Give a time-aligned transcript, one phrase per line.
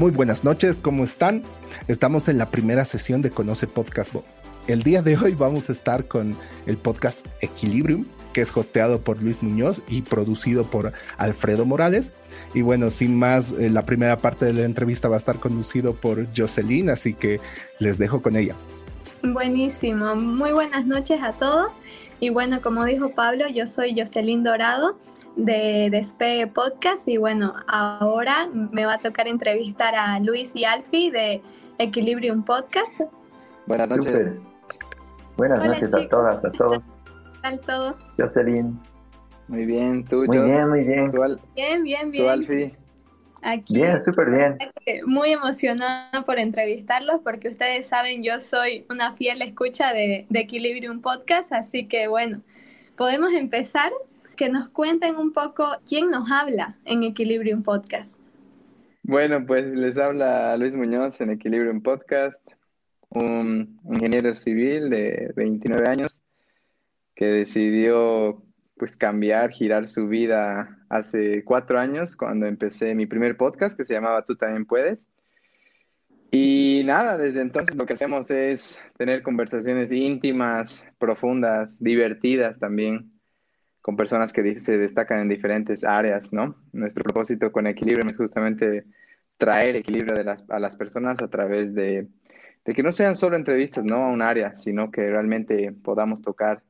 [0.00, 1.42] Muy buenas noches, ¿cómo están?
[1.86, 4.14] Estamos en la primera sesión de Conoce Podcast
[4.66, 9.22] El día de hoy vamos a estar con el podcast Equilibrium, que es hosteado por
[9.22, 12.14] Luis Muñoz y producido por Alfredo Morales.
[12.54, 15.94] Y bueno, sin más, eh, la primera parte de la entrevista va a estar conducido
[15.94, 17.38] por Jocelyn, así que
[17.78, 18.54] les dejo con ella.
[19.22, 21.68] Buenísimo, muy buenas noches a todos.
[22.20, 24.96] Y bueno, como dijo Pablo, yo soy Jocelyn Dorado
[25.36, 31.10] de Despegue Podcast y bueno, ahora me va a tocar entrevistar a Luis y Alfi
[31.10, 31.42] de
[31.78, 33.00] Equilibrium Podcast.
[33.66, 34.32] Buenas noches.
[35.36, 36.78] Buenas noches a todas, a todos.
[36.78, 37.96] ¿Qué tal todo?
[38.18, 38.78] Jocelyn.
[39.48, 41.10] Muy bien, tú, Muy bien, muy bien.
[41.54, 42.24] bien, bien, bien.
[42.24, 42.74] ¿Tú, Alfi?
[43.42, 43.74] Aquí.
[43.74, 44.58] Bien, súper bien.
[45.06, 51.00] Muy emocionada por entrevistarlos porque ustedes saben, yo soy una fiel escucha de, de Equilibrium
[51.00, 52.42] Podcast, así que bueno,
[52.96, 53.90] podemos empezar.
[54.40, 58.18] Que nos cuenten un poco quién nos habla en Equilibrium Podcast.
[59.02, 62.42] Bueno, pues les habla Luis Muñoz en Equilibrium Podcast,
[63.10, 66.22] un ingeniero civil de 29 años
[67.14, 68.42] que decidió
[68.78, 73.92] pues cambiar, girar su vida hace cuatro años cuando empecé mi primer podcast que se
[73.92, 75.06] llamaba Tú también puedes.
[76.30, 83.09] Y nada, desde entonces lo que hacemos es tener conversaciones íntimas, profundas, divertidas también,
[83.90, 86.54] con personas que se destacan en diferentes áreas, ¿no?
[86.72, 88.84] Nuestro propósito con Equilibrio es justamente
[89.36, 92.06] traer equilibrio de las, a las personas a través de,
[92.64, 94.04] de que no sean solo entrevistas, ¿no?
[94.04, 96.62] A un área, sino que realmente podamos tocar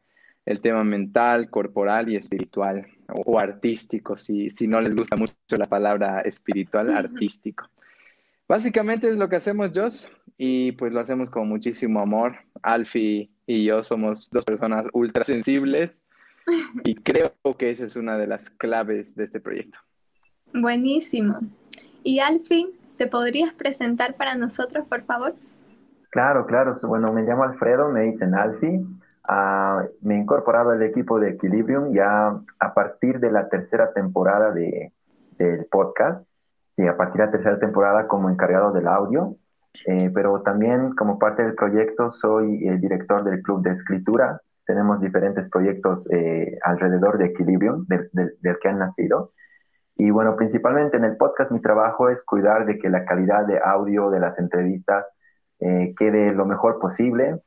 [0.47, 2.87] el tema mental, corporal y espiritual,
[3.27, 7.69] o, artístico, si, si no les gusta mucho la palabra espiritual, artístico.
[8.49, 12.37] Básicamente es lo que hacemos, Joss, y pues lo hacemos con muchísimo amor.
[12.63, 16.03] Alfie y yo somos dos personas ultra sensibles
[16.85, 19.79] y creo que esa es una de las claves de este proyecto.
[20.53, 21.39] Buenísimo.
[22.03, 25.35] Y Alfie, ¿te podrías presentar para nosotros, por favor?
[26.11, 26.77] Claro, claro.
[26.83, 28.81] Bueno, me llamo Alfredo, me dicen Alfie.
[29.25, 34.51] Ah, me he incorporado al equipo de Equilibrium ya a partir de la tercera temporada
[34.51, 34.93] de,
[35.39, 36.25] del podcast,
[36.77, 39.37] y a partir de la tercera temporada como encargado del audio,
[39.87, 44.41] eh, pero también como parte del proyecto soy el director del club de escritura.
[44.71, 48.09] Tenemos diferentes proyectos eh, alrededor de Equilibrium, del,
[48.63, 49.33] que han nacido.
[49.97, 53.59] Y bueno, principalmente en el podcast mi trabajo es cuidar de que la calidad de
[53.59, 55.07] audio de las entrevistas
[55.59, 57.41] eh, quede lo mejor posible,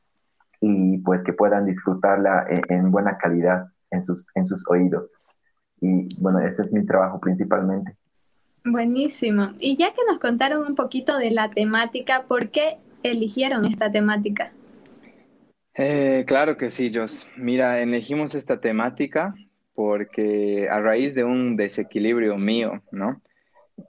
[0.59, 5.09] y pues que puedan disfrutarla en, buena calidad en sus, en sus oídos.
[5.79, 7.95] Y bueno, ese es mi trabajo principalmente.
[8.65, 9.51] Buenísimo.
[9.59, 14.51] Y ya que nos contaron un poquito de la temática, ¿por qué eligieron esta temática?
[15.75, 17.27] Eh, claro que sí, Jos.
[17.35, 19.33] Mira, elegimos esta temática
[19.73, 23.21] porque a raíz de un desequilibrio mío, ¿no?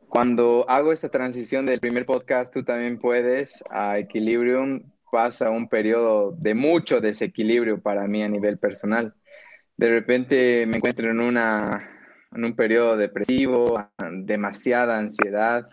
[0.08, 6.32] Cuando hago esta transición del primer podcast, tú también puedes, a Equilibrium, pasa un periodo
[6.32, 9.14] de mucho desequilibrio para mí a nivel personal.
[9.76, 11.88] De repente me encuentro en, una,
[12.32, 13.78] en un periodo depresivo,
[14.22, 15.68] demasiada ansiedad.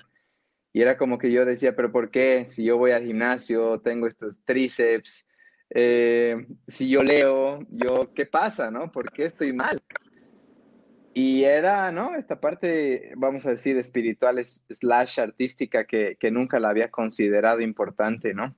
[0.73, 2.45] Y era como que yo decía, pero ¿por qué?
[2.47, 5.25] Si yo voy al gimnasio, tengo estos tríceps,
[5.72, 8.92] eh, si yo leo, yo, ¿qué pasa, no?
[8.92, 9.82] ¿Por qué estoy mal?
[11.14, 12.16] Y era, ¿no?
[12.16, 18.34] Esta parte, vamos a decir, espiritual slash artística que, que nunca la había considerado importante,
[18.34, 18.56] ¿no?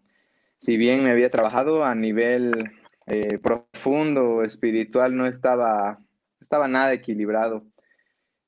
[0.64, 2.72] si bien me había trabajado a nivel
[3.08, 6.00] eh, profundo, espiritual, no estaba,
[6.40, 7.66] estaba nada equilibrado.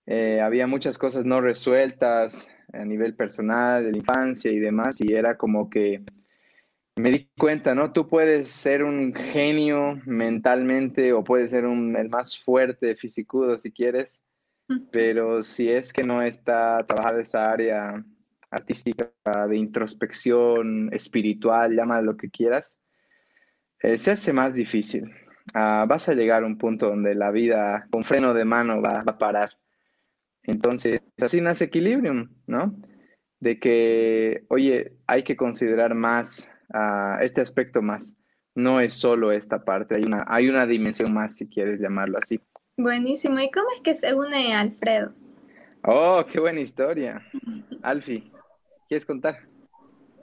[0.06, 5.14] Eh, había muchas cosas no resueltas a nivel personal, de la infancia y demás, y
[5.14, 6.06] era como que
[6.98, 7.92] me di cuenta, ¿no?
[7.92, 13.72] Tú puedes ser un genio mentalmente o puedes ser un, el más fuerte físico si
[13.72, 14.24] quieres,
[14.92, 18.04] pero si es que no está trabajada esa área
[18.50, 19.12] artística,
[19.50, 22.80] de introspección espiritual, llama lo que quieras,
[23.82, 25.12] eh, se hace más difícil.
[25.54, 29.04] Ah, vas a llegar a un punto donde la vida con freno de mano va,
[29.06, 29.58] a parar.
[30.44, 32.76] Entonces, así nace Equilibrium, ¿no?
[33.40, 38.18] De que, oye, hay que considerar más uh, este aspecto más.
[38.54, 42.40] No es solo esta parte, hay una, hay una dimensión más, si quieres llamarlo así.
[42.78, 43.40] Buenísimo.
[43.40, 45.14] ¿Y cómo es que se une Alfredo?
[45.84, 47.22] Oh, qué buena historia.
[47.84, 48.32] Alfi.
[48.88, 49.36] ¿Quieres contar?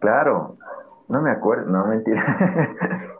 [0.00, 0.58] Claro,
[1.08, 2.38] no me acuerdo, no, mentira.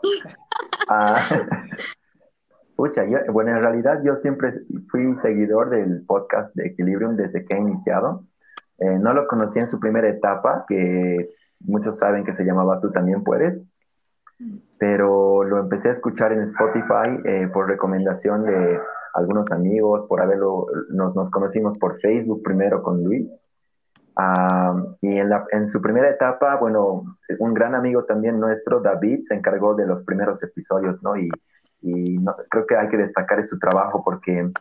[0.89, 1.17] ah,
[2.75, 4.53] pucha, yo, bueno, en realidad yo siempre
[4.89, 8.25] fui seguidor del podcast de Equilibrium desde que he iniciado.
[8.79, 11.29] Eh, no lo conocí en su primera etapa, que
[11.63, 13.63] muchos saben que se llamaba Tú también puedes,
[14.77, 18.79] pero lo empecé a escuchar en Spotify eh, por recomendación de
[19.13, 23.29] algunos amigos, por haberlo, nos, conocimos por Facebook primero con Luis
[25.01, 27.03] y en, su primera etapa, bueno,
[27.39, 31.17] un gran amigo también nuestro, David, se encargó de los primeros episodios, ¿no?
[31.17, 31.29] Y,
[31.81, 34.51] y creo que hay que destacar su trabajo porque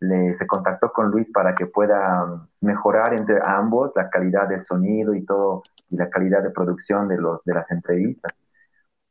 [0.00, 5.14] le, se contactó con Luis para que pueda mejorar entre ambos la calidad del sonido
[5.14, 8.32] y todo, y la calidad de producción de, los, de las entrevistas.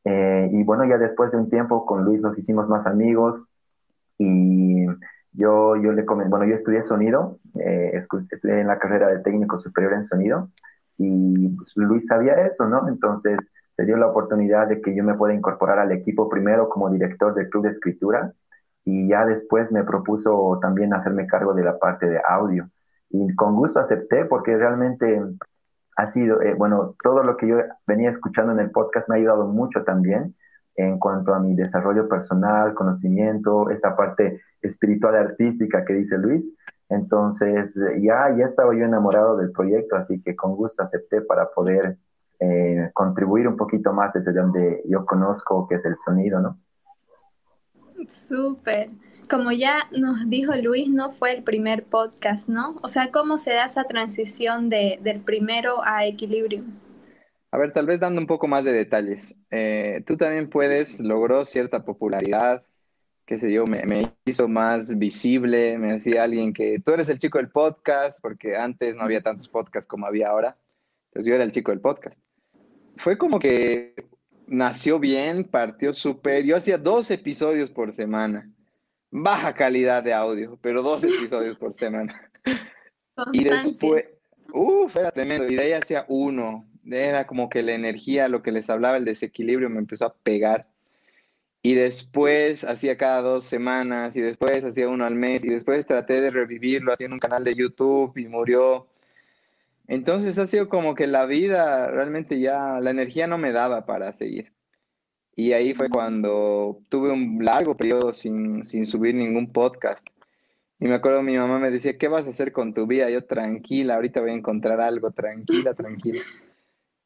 [0.04, 3.44] Eh, y bueno, ya después de un tiempo con Luis nos hicimos más amigos
[4.18, 4.86] y
[5.34, 9.60] yo, yo le comenté, bueno, yo estudié sonido, eh, estudié en la carrera de técnico
[9.60, 10.50] superior en sonido
[10.98, 12.88] y pues, Luis sabía eso, ¿no?
[12.90, 13.38] Entonces
[13.76, 17.34] se dio la oportunidad de que yo me pueda incorporar al equipo primero como director
[17.34, 18.34] del club de escritura
[18.90, 22.68] y ya después me propuso también hacerme cargo de la parte de audio.
[23.12, 25.22] Y con gusto acepté porque realmente
[25.96, 29.20] ha sido, eh, bueno, todo lo que yo venía escuchando en el podcast me ha
[29.20, 30.36] ayudado mucho también
[30.76, 36.44] en cuanto a mi desarrollo personal, conocimiento, esta parte espiritual artística que dice Luis.
[36.90, 37.72] Entonces,
[38.02, 41.98] ya, ya estaba yo enamorado del proyecto, así que con gusto acepté para poder
[42.40, 46.58] eh, contribuir un poquito más desde donde yo conozco que es el sonido, ¿no?
[48.08, 48.90] Súper.
[49.30, 52.80] Como ya nos dijo Luis, no fue el primer podcast, ¿no?
[52.82, 56.66] O sea, ¿cómo se da esa transición de, del primero a Equilibrium?
[57.52, 59.36] A ver, tal vez dando un poco más de detalles.
[59.52, 62.64] Eh, tú también puedes, logró cierta popularidad,
[63.26, 67.20] qué sé yo, me, me, hizo más visible, me decía alguien que tú eres el
[67.20, 70.58] chico del podcast, porque antes no había tantos podcasts como había ahora.
[71.08, 72.20] Entonces yo era el chico del podcast.
[72.98, 73.94] Fue como que
[74.50, 76.44] nació bien, partió súper.
[76.44, 78.50] Yo hacía dos episodios por semana.
[79.12, 82.32] Baja calidad de audio, pero dos episodios por semana.
[83.32, 84.06] Y después,
[84.54, 85.50] uff, era tremendo.
[85.50, 89.06] Y de ahí hacía uno, era como que la energía, lo que les hablaba, el
[89.06, 90.68] desequilibrio me empezó a pegar.
[91.62, 96.22] Y después hacía cada dos semanas y después hacía uno al mes y después traté
[96.22, 98.88] de revivirlo haciendo un canal de YouTube y murió.
[99.90, 104.14] Entonces ha sido como que la vida realmente ya, la energía no me daba para
[104.14, 104.54] seguir.
[105.36, 110.06] Y ahí fue cuando tuve un largo periodo sin, sin subir ningún podcast.
[110.80, 113.10] Y me acuerdo mi mamá me decía, ¿qué vas a hacer con tu vida?
[113.10, 116.22] Yo tranquila, ahorita voy a encontrar algo, tranquila, tranquila.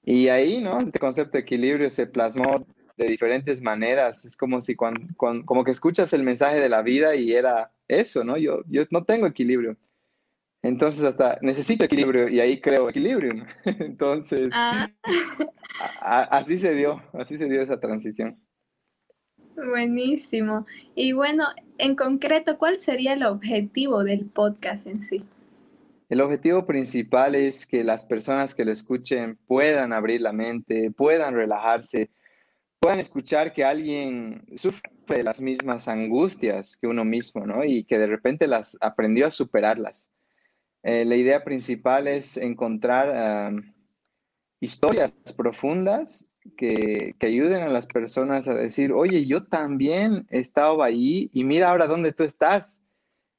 [0.03, 0.77] Y ahí, ¿no?
[0.79, 2.65] Este concepto de equilibrio se plasmó
[2.97, 4.25] de diferentes maneras.
[4.25, 8.25] Es como si cuando, como que escuchas el mensaje de la vida y era eso,
[8.25, 8.35] ¿no?
[8.35, 9.77] Yo, yo no tengo equilibrio.
[10.63, 13.45] Entonces hasta necesito equilibrio y ahí creo equilibrio.
[13.65, 14.89] Entonces, ah.
[15.99, 18.41] así se dio, así se dio esa transición.
[19.55, 20.65] Buenísimo.
[20.95, 21.45] Y bueno,
[21.77, 25.25] en concreto, ¿cuál sería el objetivo del podcast en sí?
[26.09, 31.35] El objetivo principal es que las personas que lo escuchen puedan abrir la mente, puedan
[31.35, 32.09] relajarse,
[32.79, 37.63] puedan escuchar que alguien sufre las mismas angustias que uno mismo, ¿no?
[37.63, 40.11] Y que de repente las aprendió a superarlas.
[40.83, 43.53] Eh, la idea principal es encontrar
[44.59, 50.83] historias profundas que, que, ayuden a las personas a decir, oye, yo también he estado
[50.83, 52.81] ahí y mira ahora dónde tú estás.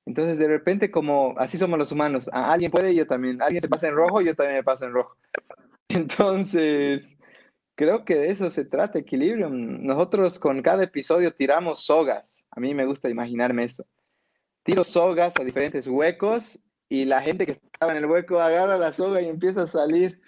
[0.06, 3.88] Entonces, de repente, como así somos los humanos, alguien puede, yo también, alguien se pasa
[3.88, 5.16] en rojo, yo también me paso en rojo.
[5.88, 7.18] Entonces,
[7.74, 9.48] creo que de eso se trata, equilibrio.
[9.50, 12.46] Nosotros con cada episodio tiramos sogas.
[12.50, 13.86] A mí me gusta imaginarme eso.
[14.62, 18.92] Tiro sogas a diferentes huecos y la gente que estaba en el hueco agarra la
[18.92, 20.20] soga y empieza a salir.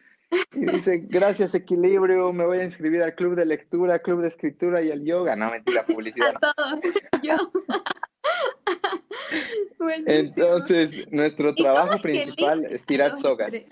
[0.53, 4.83] Y dice, gracias equilibrio, me voy a inscribir al club de lectura, club de escritura
[4.83, 5.37] y al yoga.
[5.37, 6.35] No, mentira, publicidad.
[6.37, 6.81] A todo,
[7.23, 7.53] yo.
[10.07, 13.69] Entonces, nuestro trabajo principal es tirar sogas.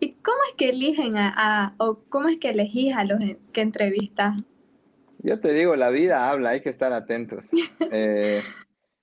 [0.00, 3.20] ¿Y cómo es que eligen a, o cómo es que elegís a los
[3.52, 4.42] que entrevistas?
[5.18, 7.46] Yo te digo, la vida habla, hay que estar atentos.
[7.92, 8.42] Eh,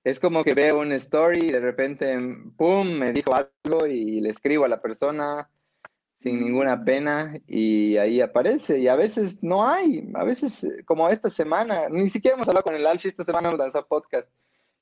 [0.02, 2.18] es como que veo una story y de repente,
[2.56, 5.48] ¡pum!, me dijo algo y le escribo a la persona
[6.14, 6.84] sin ninguna mm.
[6.84, 8.78] pena y ahí aparece.
[8.78, 12.74] Y a veces no hay, a veces como esta semana, ni siquiera hemos hablado con
[12.74, 14.30] el Alfie, esta semana hemos lanzado podcast.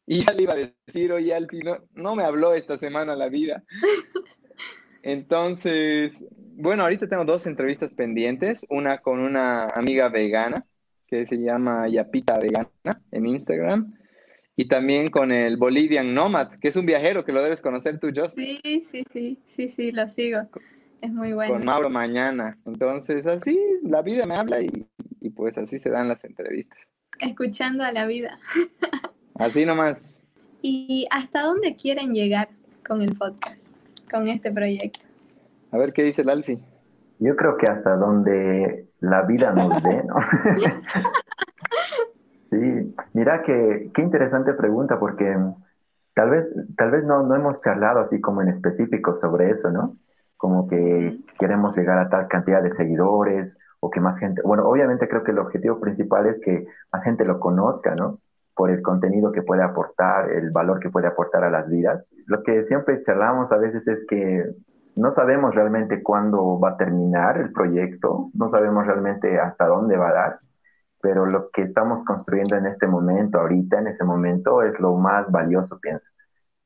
[0.07, 3.29] Y ya le iba a decir, oye Alfie, no, no me habló esta semana la
[3.29, 3.65] vida.
[5.03, 10.65] Entonces, bueno, ahorita tengo dos entrevistas pendientes, una con una amiga vegana
[11.07, 12.71] que se llama Yapita Vegana
[13.11, 13.98] en Instagram
[14.59, 18.09] y también con el Bolivian Nomad, que es un viajero que lo debes conocer tú,
[18.13, 18.35] Joss.
[18.35, 20.41] Sí, sí, sí, sí, sí, lo sigo.
[21.01, 21.55] Es muy bueno.
[21.55, 22.59] Con Mauro Mañana.
[22.67, 24.85] Entonces, así la vida me habla y,
[25.21, 26.77] y pues así se dan las entrevistas.
[27.21, 28.37] Escuchando a la vida.
[29.37, 30.21] así nomás.
[30.61, 32.49] ¿Y hasta dónde quieren llegar
[32.85, 33.73] con el podcast,
[34.11, 35.07] con este proyecto?
[35.71, 36.59] A ver qué dice el Alfi.
[37.21, 40.17] Yo creo que hasta donde la vida nos dé, ¿no?
[42.51, 45.37] Sí, mira que qué interesante pregunta porque
[46.15, 49.97] tal vez, tal vez no, no hemos charlado así como en específico sobre eso, ¿no?
[50.39, 55.09] como que queremos llegar a tal cantidad de seguidores o que más gente, bueno, obviamente
[55.09, 58.21] creo que el objetivo principal es que más gente lo conozca, ¿no?
[58.55, 62.05] Por el contenido que puede aportar, el valor que puede aportar a las vidas.
[62.27, 64.45] Lo que siempre charlamos a veces es que
[64.97, 70.09] no sabemos realmente cuándo va a terminar el proyecto, no sabemos realmente hasta dónde va
[70.09, 70.39] a dar,
[71.01, 75.31] pero lo que estamos construyendo en este momento, ahorita, en ese momento, es lo más
[75.31, 76.09] valioso, pienso.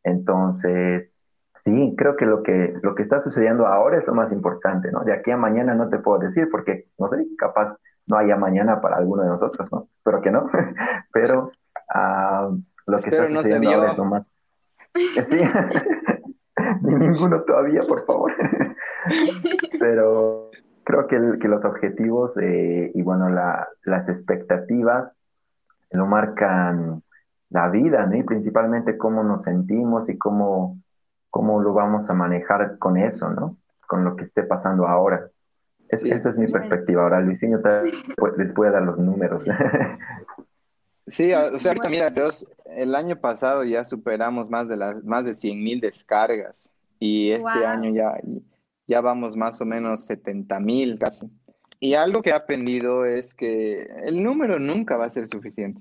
[0.02, 1.10] Entonces,
[1.64, 5.04] sí, creo que lo que, lo que está sucediendo ahora es lo más importante, ¿no?
[5.04, 8.80] De aquí a mañana no te puedo decir porque, no sé, capaz no haya mañana
[8.80, 9.88] para alguno de nosotros, ¿no?
[9.98, 10.50] Espero que no,
[11.12, 11.44] pero
[11.94, 12.50] ah,
[12.86, 14.30] lo que está sucediendo ahora es lo más...
[14.94, 15.08] Sí,
[16.82, 18.32] ni ninguno todavía, por favor.
[19.80, 20.50] pero
[20.84, 25.12] creo que, que los objetivos eh, y, bueno, la, las expectativas
[25.90, 27.02] lo marcan
[27.50, 28.16] la vida, ¿no?
[28.16, 30.78] Y principalmente cómo nos sentimos y cómo,
[31.30, 33.56] cómo lo vamos a manejar con eso, ¿no?
[33.86, 35.28] Con lo que esté pasando ahora.
[35.88, 37.02] Es, Esa es mi perspectiva.
[37.02, 37.60] Ahora, Luisinho
[38.38, 39.44] les puede dar los números.
[41.04, 42.12] Sí, o sea, ahorita mira,
[42.76, 46.70] el año pasado ya superamos más de las más de 100 mil descargas
[47.00, 48.16] y este año ya,
[48.92, 51.26] ya vamos más o menos 70 mil casi.
[51.80, 55.80] Y algo que he aprendido es que el número nunca va a ser suficiente.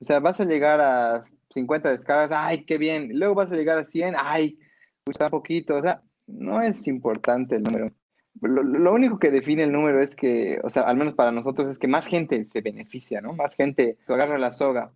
[0.00, 3.10] O sea, vas a llegar a 50 descargas, ay, qué bien.
[3.18, 4.58] Luego vas a llegar a 100, ay,
[5.04, 5.76] gusta poquito.
[5.76, 7.92] O sea, no es importante el número.
[8.40, 11.78] Lo, único que define el número es que, o sea, al menos para nosotros, es
[11.78, 13.34] que más gente se beneficia, ¿no?
[13.34, 14.90] Más gente agarra la soga.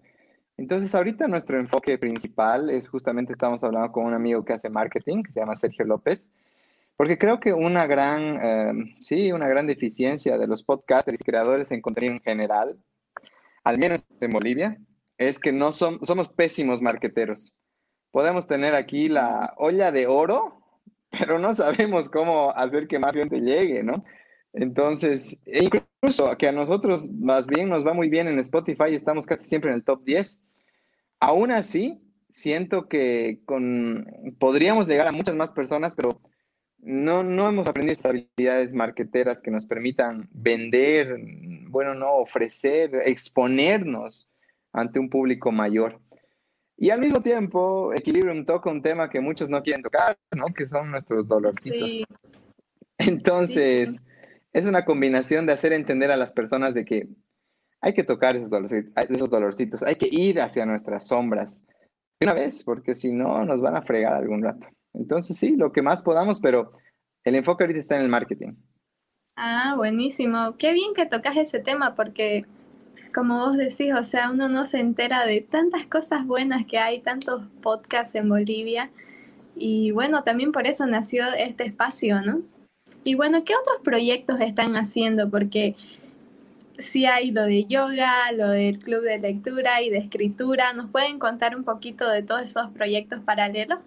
[0.56, 5.22] Entonces, ahorita nuestro enfoque principal es justamente, estamos hablando con un amigo que hace marketing,
[5.24, 6.30] que se llama Sergio López,
[6.96, 11.70] porque creo que una gran, eh, sí, una gran deficiencia de los podcasters y creadores
[11.70, 12.78] en contenido en general,
[13.64, 14.78] al menos en Bolivia,
[15.18, 17.52] es que no somos pésimos marqueteros.
[18.10, 20.62] Podemos tener aquí la olla de oro,
[21.10, 24.04] pero no sabemos cómo hacer que más gente llegue, ¿no?
[24.52, 29.24] Entonces, e incluso que a nosotros más bien nos va muy bien en Spotify, estamos
[29.24, 30.40] casi siempre en el top 10.
[31.20, 34.06] Aún así, siento que con,
[34.38, 36.20] podríamos llegar a muchas más personas, pero
[36.82, 41.16] no, no hemos aprendido estas habilidades marqueteras que nos permitan vender,
[41.68, 44.28] bueno, no, ofrecer, exponernos
[44.72, 46.00] ante un público mayor.
[46.76, 50.46] Y al mismo tiempo, Equilibrium toca un tema que muchos no quieren tocar, ¿no?
[50.46, 52.02] Que son nuestros dolorcitos.
[52.98, 54.02] Entonces,
[54.52, 57.08] es una combinación de hacer entender a las personas de que
[57.80, 61.64] hay que tocar esos dolorcitos, esos dolorcitos, hay que ir hacia nuestras sombras
[62.18, 64.66] de una vez, porque si no, nos van a fregar algún rato.
[64.94, 66.72] Entonces, sí, lo que más podamos, pero
[67.24, 68.54] el enfoque ahorita está en el marketing.
[69.36, 70.56] Ah, buenísimo.
[70.58, 72.44] Qué bien que tocas ese tema, porque
[73.14, 77.00] como vos decís, o sea, uno no se entera de tantas cosas buenas que hay,
[77.00, 78.90] tantos podcasts en Bolivia.
[79.54, 82.42] Y bueno, también por eso nació este espacio, ¿no?
[83.04, 85.30] Y bueno, ¿qué otros proyectos están haciendo?
[85.30, 85.76] Porque
[86.78, 90.72] sí hay lo de yoga, lo del club de lectura y de escritura.
[90.72, 93.80] ¿Nos pueden contar un poquito de todos esos proyectos paralelos?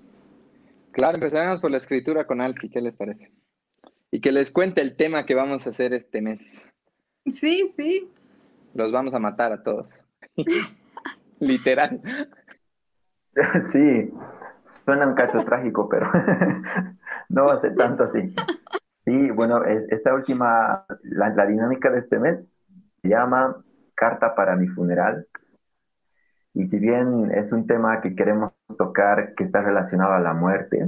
[0.95, 3.31] Claro, empezaremos por la escritura con Alfie, ¿qué les parece?
[4.09, 6.67] Y que les cuente el tema que vamos a hacer este mes.
[7.31, 8.11] Sí, sí
[8.75, 9.89] los vamos a matar a todos.
[11.39, 12.01] Literal.
[13.73, 14.13] Sí,
[14.85, 16.09] suena un cacho trágico, pero
[17.27, 18.33] no va a ser tanto así.
[19.03, 22.39] Sí, bueno, esta última, la, dinámica de este mes
[23.01, 23.61] se llama
[23.93, 25.27] Carta para mi funeral.
[26.55, 30.87] Y si bien es un tema que queremos tocar que está relacionado a la muerte,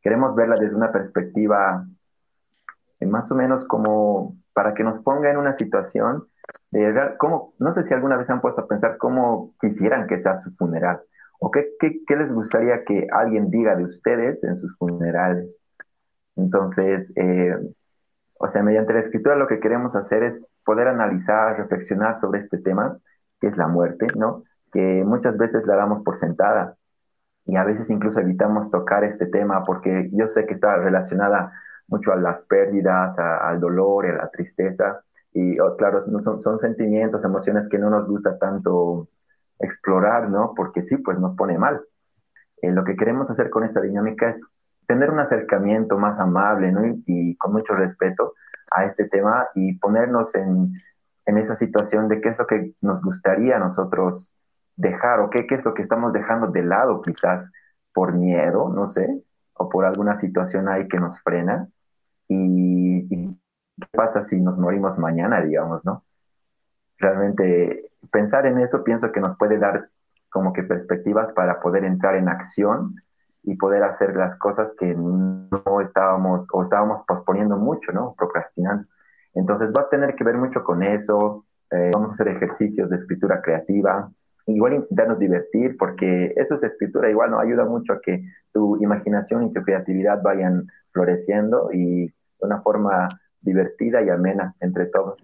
[0.00, 1.86] queremos verla desde una perspectiva
[2.98, 6.24] eh, más o menos como para que nos ponga en una situación
[6.70, 10.36] de cómo, no sé si alguna vez han puesto a pensar cómo quisieran que sea
[10.36, 11.02] su funeral
[11.38, 15.46] o qué, qué, les gustaría que alguien diga de ustedes en sus funerales.
[16.36, 17.54] Entonces, eh,
[18.38, 22.58] o sea, mediante la escritura lo que queremos hacer es poder analizar, reflexionar sobre este
[22.58, 22.96] tema,
[23.40, 24.44] que es la muerte, ¿no?
[24.72, 26.76] Que muchas veces la damos por sentada
[27.44, 31.52] y a veces incluso evitamos tocar este tema porque yo sé que está relacionada
[31.88, 35.02] mucho a las pérdidas, al dolor, a la tristeza,
[35.34, 39.08] y oh, claro, son, son sentimientos, emociones que no nos gusta tanto
[39.58, 40.52] explorar, ¿no?
[40.54, 41.80] Porque sí, pues nos pone mal.
[42.60, 44.42] Eh, lo que queremos hacer con esta dinámica es
[44.86, 46.84] tener un acercamiento más amable, ¿no?
[47.06, 48.34] Y, con mucho respeto
[48.70, 50.72] a este tema y ponernos en,
[51.26, 54.32] en, esa situación de qué es lo que nos gustaría a nosotros
[54.82, 57.50] dejar o qué, qué es lo que estamos dejando de lado quizás
[57.94, 59.22] por miedo, no sé,
[59.54, 61.68] o por alguna situación ahí que nos frena.
[62.28, 63.38] Y, y
[63.78, 66.04] ¿qué pasa si nos morimos mañana, digamos, no?
[66.98, 69.88] Realmente pensar en eso pienso que nos puede dar
[70.30, 72.96] como que perspectivas para poder entrar en acción
[73.42, 78.14] y poder hacer las cosas que no estábamos o estábamos posponiendo mucho, ¿no?
[78.16, 78.86] Procrastinando.
[79.34, 81.44] Entonces va a tener que ver mucho con eso.
[81.70, 84.10] Eh, vamos a hacer ejercicios de escritura creativa.
[84.46, 89.44] Igual intentarnos divertir, porque eso es escritura, igual nos ayuda mucho a que tu imaginación
[89.44, 93.08] y tu creatividad vayan floreciendo y de una forma
[93.40, 95.16] divertida y amena entre todos.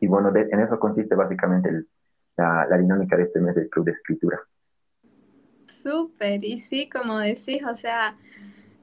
[0.00, 1.70] Y bueno, en eso consiste básicamente
[2.36, 4.40] la, la dinámica de este mes del Club de Escritura.
[5.68, 8.16] Súper, y sí, como decís, o sea,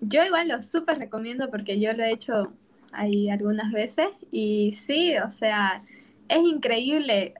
[0.01, 2.53] yo igual lo súper recomiendo porque yo lo he hecho
[2.91, 5.81] ahí algunas veces y sí, o sea,
[6.29, 7.33] es increíble,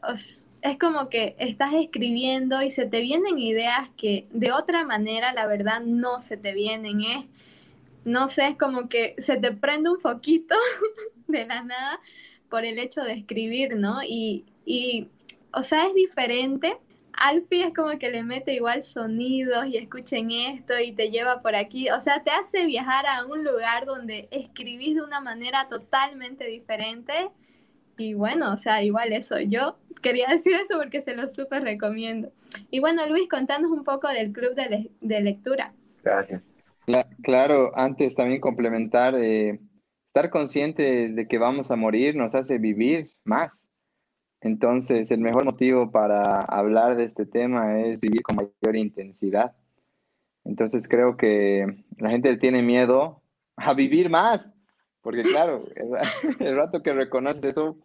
[0.63, 5.45] es como que estás escribiendo y se te vienen ideas que de otra manera, la
[5.45, 7.25] verdad, no se te vienen, es,
[8.05, 10.55] no sé, es como que se te prende un foquito
[11.27, 11.99] de la nada
[12.49, 14.03] por el hecho de escribir, ¿no?
[14.03, 15.07] Y, y
[15.51, 16.77] o sea, es diferente
[17.13, 21.55] Alfie es como que le mete igual sonidos y escuchen esto y te lleva por
[21.55, 21.89] aquí.
[21.91, 27.29] O sea, te hace viajar a un lugar donde escribís de una manera totalmente diferente.
[27.97, 29.39] Y bueno, o sea, igual eso.
[29.39, 32.31] Yo quería decir eso porque se lo súper recomiendo.
[32.69, 35.73] Y bueno, Luis, contanos un poco del club de, lectura.
[36.03, 36.41] Gracias.
[37.23, 39.59] claro, antes también complementar, eh,
[40.07, 43.69] estar conscientes de que vamos a morir nos hace vivir más.
[44.41, 49.55] Entonces, el mejor motivo para hablar de este tema es vivir con mayor intensidad.
[50.43, 51.65] Entonces, creo que
[51.97, 53.21] la gente tiene miedo
[53.55, 54.55] a vivir más,
[55.01, 55.59] porque claro,
[56.39, 57.77] el, rato que reconoces eso,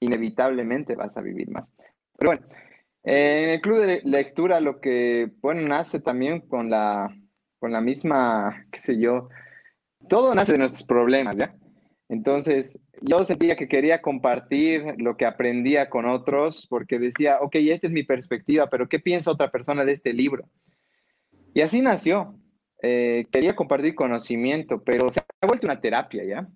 [0.00, 1.72] inevitablemente vas a vivir más.
[2.18, 2.46] Pero bueno,
[3.04, 7.14] en el club de lectura lo que, bueno, nace también con la,
[7.58, 9.28] con la misma, qué sé yo,
[10.08, 11.54] todo nace de nuestros problemas, ¿ya?
[12.08, 17.86] Entonces, yo sentía que quería compartir lo que aprendía con otros porque decía, ok, esta
[17.86, 20.48] es mi perspectiva, pero ¿qué piensa otra persona de este libro?
[21.54, 22.34] Y así nació.
[22.82, 26.48] Eh, quería compartir conocimiento, pero se ha vuelto una terapia, ¿ya?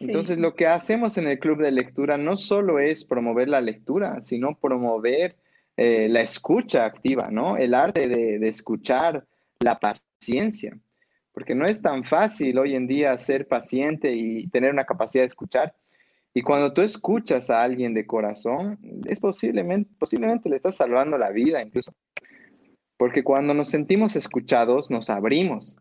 [0.00, 4.20] Entonces, lo que hacemos en el club de lectura no solo es promover la lectura,
[4.20, 5.36] sino promover
[5.76, 7.56] eh, la escucha activa, ¿no?
[7.56, 9.24] El arte de escuchar,
[9.60, 10.76] la paciencia
[11.32, 15.28] porque no es tan fácil hoy en día ser paciente y tener una capacidad de
[15.28, 15.74] escuchar.
[16.34, 21.30] Y cuando tú escuchas a alguien de corazón, es posiblemente, posiblemente le estás salvando la
[21.30, 21.92] vida incluso.
[22.96, 25.76] Porque cuando nos sentimos escuchados, nos abrimos.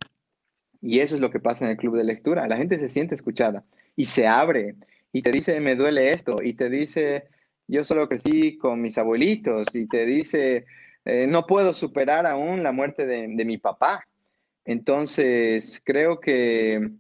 [0.82, 2.48] Y eso es lo que pasa en el club de lectura.
[2.48, 3.64] La gente se siente escuchada
[3.96, 4.76] y se abre
[5.14, 7.26] y te dice, me duele esto, y te dice,
[7.68, 10.66] yo solo crecí con mis abuelitos, y te dice,
[11.04, 14.08] eh, no puedo superar aún la muerte de, de mi papá.
[14.64, 16.92] Entonces, creo que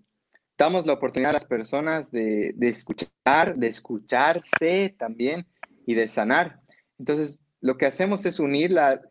[0.61, 5.47] damos la oportunidad a las personas de, escuchar, de escucharse también
[5.85, 6.59] y de sanar.
[6.99, 9.01] Entonces, lo que hacemos es unir la,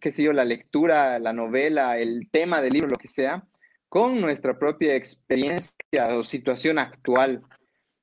[0.00, 3.44] qué sé yo, la lectura, la novela, el tema del libro, lo que sea,
[3.90, 7.42] con nuestra propia experiencia o situación actual.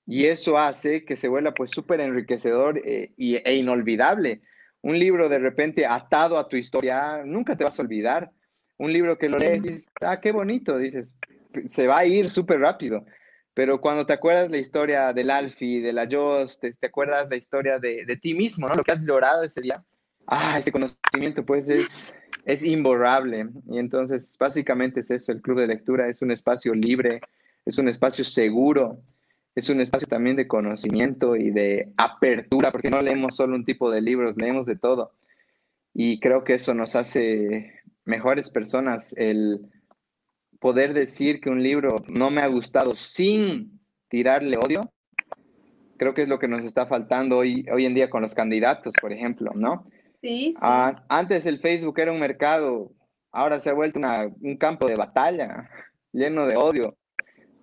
[0.05, 4.41] Y eso hace que se vuelva pues súper enriquecedor eh, e inolvidable.
[4.81, 8.31] Un libro de repente atado a tu historia, nunca te vas a olvidar
[8.77, 11.15] un libro que lo lees dices, ah, qué bonito, dices,
[11.67, 13.05] se va a ir súper rápido.
[13.53, 17.79] Pero cuando te acuerdas la historia del Alfie, de la Joss, te, acuerdas la historia
[17.79, 18.75] de, de, ti mismo, ¿no?
[18.75, 19.83] Lo que has logrado ese día.
[20.27, 22.15] Ah, ese conocimiento pues es,
[22.47, 23.49] es imborrable.
[23.69, 27.19] Y entonces básicamente es eso, el club de lectura es un espacio libre,
[27.65, 29.01] es un espacio seguro,
[29.53, 33.91] es un espacio también de conocimiento y de apertura, porque no leemos solo un tipo
[33.91, 35.11] de libros, leemos de todo.
[35.93, 37.73] Y creo que eso nos hace
[38.05, 39.67] mejores personas, el
[40.59, 44.89] poder decir que un libro no me ha gustado sin tirarle odio,
[45.97, 48.93] creo que es lo que nos está faltando hoy, hoy en día con los candidatos,
[49.01, 49.85] por ejemplo, ¿no?
[50.21, 50.59] Sí, sí.
[50.61, 52.91] Ah, antes el Facebook era un mercado,
[53.31, 55.69] ahora se ha vuelto un campo de batalla
[56.11, 56.97] lleno de odio,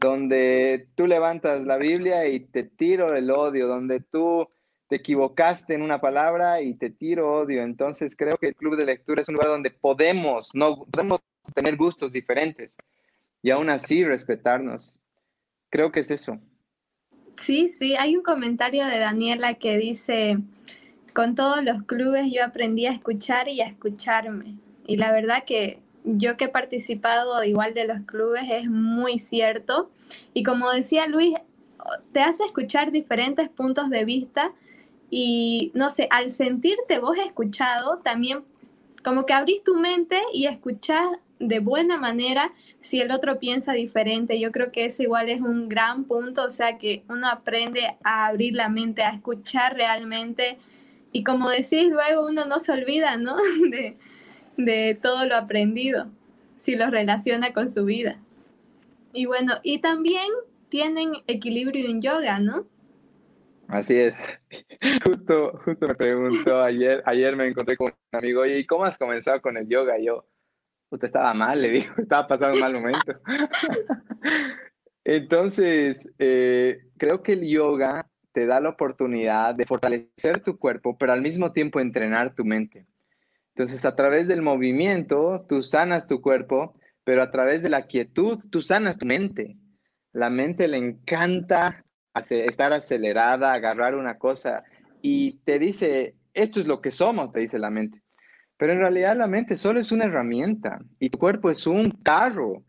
[0.01, 4.49] donde tú levantas la Biblia y te tiro el odio, donde tú
[4.89, 7.63] te equivocaste en una palabra y te tiro odio.
[7.63, 11.21] Entonces creo que el club de lectura es un lugar donde podemos, no podemos
[11.55, 12.77] tener gustos diferentes
[13.43, 14.99] y aún así respetarnos.
[15.71, 16.39] Creo que es eso.
[17.37, 20.39] Sí, sí, hay un comentario de Daniela que dice,
[21.15, 24.57] con todos los clubes yo aprendí a escuchar y a escucharme.
[24.87, 29.91] Y la verdad que yo que he participado igual de los clubes es muy cierto.
[30.35, 31.35] Y como decía Luis,
[32.13, 34.53] te hace escuchar diferentes puntos de vista
[35.11, 38.43] y no sé, al sentirte vos escuchado, también
[39.05, 41.07] como que abrís tu mente y escuchás
[41.39, 44.41] de buena manera si el otro piensa diferente.
[44.41, 48.27] Yo creo que eso igual es un gran punto, o sea que uno aprende a
[48.27, 50.59] abrir la mente, a escuchar realmente.
[51.15, 53.37] Y como decís, luego uno no se olvida, ¿no?
[53.71, 53.97] De,
[54.57, 56.11] de todo lo aprendido.
[56.59, 58.21] si lo relaciona con su vida.
[59.13, 60.27] Y bueno, y también
[60.69, 62.67] tienen equilibrio en yoga, ¿no?
[63.69, 64.17] Así es.
[65.07, 69.41] Justo, justo me preguntó ayer, ayer me encontré con un amigo, ¿y cómo has comenzado
[69.41, 69.99] con el yoga?
[69.99, 70.27] yo,
[70.91, 73.21] usted estaba mal, le digo, estaba pasando un mal momento.
[75.05, 81.13] Entonces, eh, creo que el yoga te da la oportunidad de fortalecer tu cuerpo, pero
[81.13, 82.85] al mismo tiempo entrenar tu mente.
[83.55, 88.41] Entonces, a través del movimiento, tú sanas tu cuerpo, pero a través de la quietud,
[88.51, 89.57] tú sanas tu mente.
[90.13, 94.65] La mente le encanta estar acelerada, agarrar una cosa
[95.01, 98.03] y te dice, esto es lo que somos, te dice la mente.
[98.57, 102.65] Pero en realidad la mente solo es una herramienta y tu cuerpo es un carro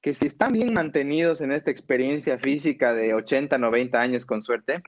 [0.00, 4.82] que si están bien mantenidos en esta experiencia física de 80, 90 años con suerte,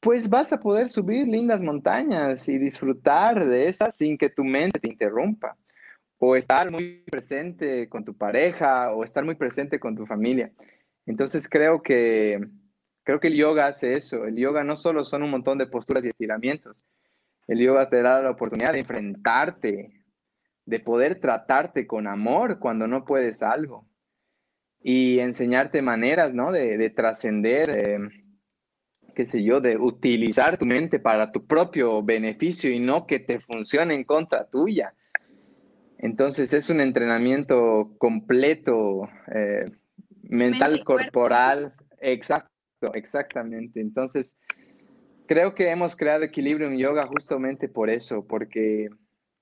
[0.00, 4.80] pues vas a poder subir lindas montañas y disfrutar de esas sin que tu mente
[4.80, 5.56] te interrumpa.
[6.18, 10.52] O estar muy presente con tu pareja o estar muy presente con tu familia.
[11.04, 12.40] Entonces creo que,
[13.02, 14.24] creo que el yoga hace eso.
[14.24, 16.84] El yoga no solo son un montón de posturas y estiramientos.
[17.48, 20.04] El yoga te da la oportunidad de enfrentarte,
[20.64, 23.84] de poder tratarte con amor cuando no puedes algo
[24.82, 26.50] y enseñarte maneras, ¿no?
[26.50, 27.98] De, trascender, eh,
[29.14, 33.40] qué sé yo, de utilizar tu mente para tu propio beneficio y no que te
[33.40, 34.94] funcione en contra tuya.
[35.98, 39.66] Entonces es un entrenamiento completo, eh,
[40.22, 43.80] mental, corporal, exacto, exactamente.
[43.80, 44.36] Entonces,
[45.26, 48.88] creo que hemos creado equilibrio en yoga justamente por eso, porque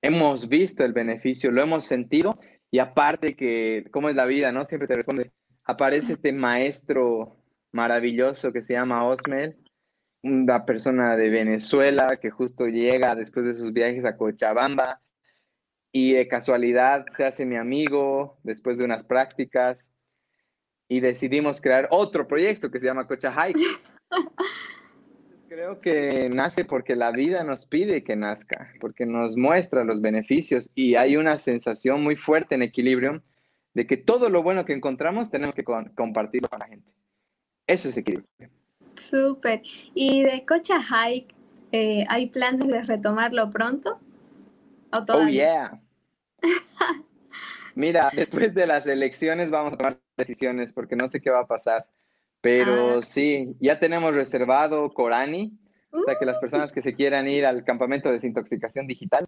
[0.02, 2.38] hemos visto el beneficio, lo hemos sentido
[2.70, 4.52] y aparte que, ¿cómo es la vida?
[4.52, 4.64] ¿No?
[4.64, 5.32] Siempre te responde,
[5.64, 7.36] aparece este maestro
[7.72, 9.56] maravilloso que se llama Osmel,
[10.22, 15.00] una persona de Venezuela que justo llega después de sus viajes a Cochabamba
[15.92, 19.92] y de casualidad se hace mi amigo después de unas prácticas
[20.88, 23.60] y decidimos crear otro proyecto que se llama Cocha Hike.
[25.50, 30.70] Creo que nace porque la vida nos pide que nazca, porque nos muestra los beneficios
[30.76, 33.20] y hay una sensación muy fuerte en equilibrio
[33.74, 36.92] de que todo lo bueno que encontramos tenemos que compartirlo con la gente.
[37.66, 38.28] Eso es equilibrio.
[38.94, 39.62] Súper.
[39.92, 41.34] ¿Y de Cocha Hike
[41.72, 43.98] eh, hay planes de retomarlo pronto?
[44.92, 45.82] ¿O oh, yeah.
[47.74, 51.48] Mira, después de las elecciones vamos a tomar decisiones porque no sé qué va a
[51.48, 51.88] pasar.
[52.40, 53.02] Pero ah.
[53.02, 55.52] sí, ya tenemos reservado Corani,
[55.90, 56.40] o sea que las uh.
[56.40, 59.26] personas que se quieran ir al campamento de desintoxicación digital,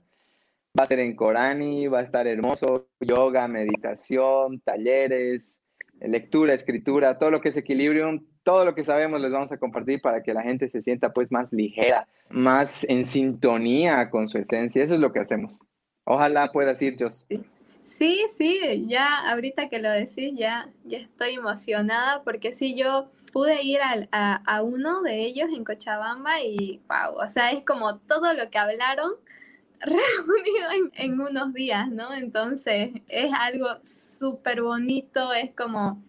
[0.79, 5.61] va a ser en Corani, va a estar hermoso, yoga, meditación, talleres,
[6.01, 10.01] lectura, escritura, todo lo que es equilibrio, todo lo que sabemos les vamos a compartir
[10.01, 14.83] para que la gente se sienta pues más ligera, más en sintonía con su esencia.
[14.83, 15.61] Eso es lo que hacemos.
[16.05, 17.27] Ojalá puedas ir, Jos.
[17.29, 17.41] Sí,
[17.83, 23.81] sí, ya ahorita que lo decís, ya, ya estoy emocionada porque sí, yo pude ir
[23.83, 28.59] a, uno de ellos en Cochabamba y wow, o sea, es como todo lo que
[28.59, 29.13] hablaron
[29.81, 32.13] reunido en, unos días, ¿no?
[32.13, 36.01] Entonces es algo súper bonito, es como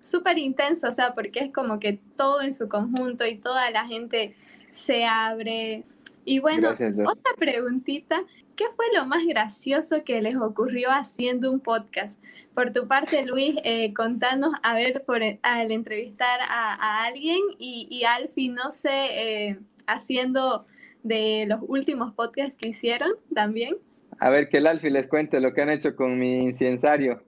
[0.00, 3.86] súper intenso, o sea, porque es como que todo en su conjunto y toda la
[3.86, 4.36] gente
[4.72, 5.84] se abre.
[6.26, 8.22] Y bueno, otra preguntita,
[8.56, 12.20] ¿qué fue lo más gracioso que les ocurrió haciendo un podcast?
[12.54, 18.04] Por tu parte, Luis, eh, contanos, a ver, por, al entrevistar a, alguien y, y,
[18.04, 20.66] Alfie, no sé, eh, haciendo
[21.02, 23.76] de los últimos podcasts que hicieron también.
[24.20, 27.22] A ver, que el Alfie les cuente lo que han hecho con mi inciensario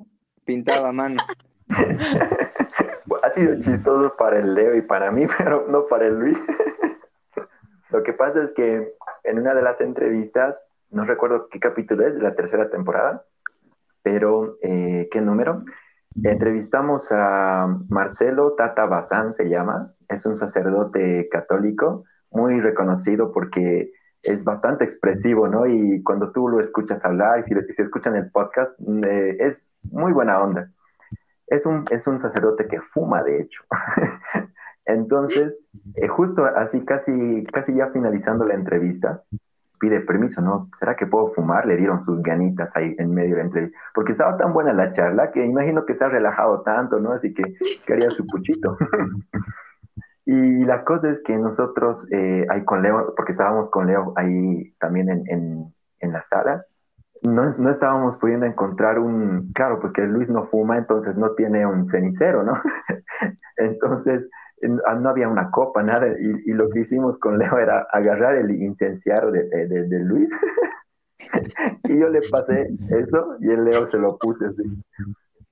[0.45, 1.23] pintado a mano.
[3.23, 6.39] ha sido chistoso para el Leo y para mí, pero no para el Luis.
[7.91, 10.57] lo que pasa es que en una de las entrevistas
[10.97, 13.23] no recuerdo qué capítulo es de la tercera temporada,
[14.03, 15.63] pero eh, qué número.
[16.25, 24.43] Entrevistamos a Marcelo Tata Bazán, se llama, es un sacerdote católico muy reconocido porque es
[24.43, 25.67] bastante expresivo, ¿no?
[25.67, 28.73] Y cuando tú lo escuchas hablar y si, si escuchan el podcast,
[29.07, 30.71] eh, es muy buena onda.
[31.47, 33.63] Es un, es un sacerdote que fuma, de hecho.
[34.87, 35.55] Entonces,
[35.97, 39.23] eh, justo así, casi, casi ya finalizando la entrevista,
[39.79, 40.69] pide permiso, ¿no?
[40.79, 41.67] ¿Será que puedo fumar?
[41.67, 43.79] Le dieron sus ganitas ahí en medio de la entrevista.
[43.95, 47.13] Porque estaba tan buena la charla que imagino que se ha relajado tanto, ¿no?
[47.13, 47.43] Así que
[47.87, 48.77] quería su puchito.
[50.27, 54.73] y la cosa es que nosotros, eh, ahí con Leo, porque estábamos con Leo ahí
[54.79, 56.65] también en, en, la sala,
[57.23, 61.67] no, no, estábamos pudiendo encontrar un, claro, pues que Luis no fuma, entonces no tiene
[61.67, 62.61] un cenicero, ¿no?
[63.57, 64.29] entonces
[64.63, 69.31] no había una copa, nada, y, lo que hicimos con Leo era agarrar el incenciario
[69.31, 70.31] de, de, Luis
[71.85, 74.63] y yo le pasé eso y el Leo se lo puse así.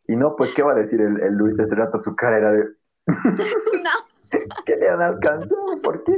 [0.06, 2.00] Y no, pues, ¿qué va a decir el, el Luis ese rato?
[2.00, 2.64] Su cara era de...
[3.06, 3.90] no.
[4.66, 5.80] ¿Qué le han alcanzado?
[5.82, 6.14] ¿Por qué?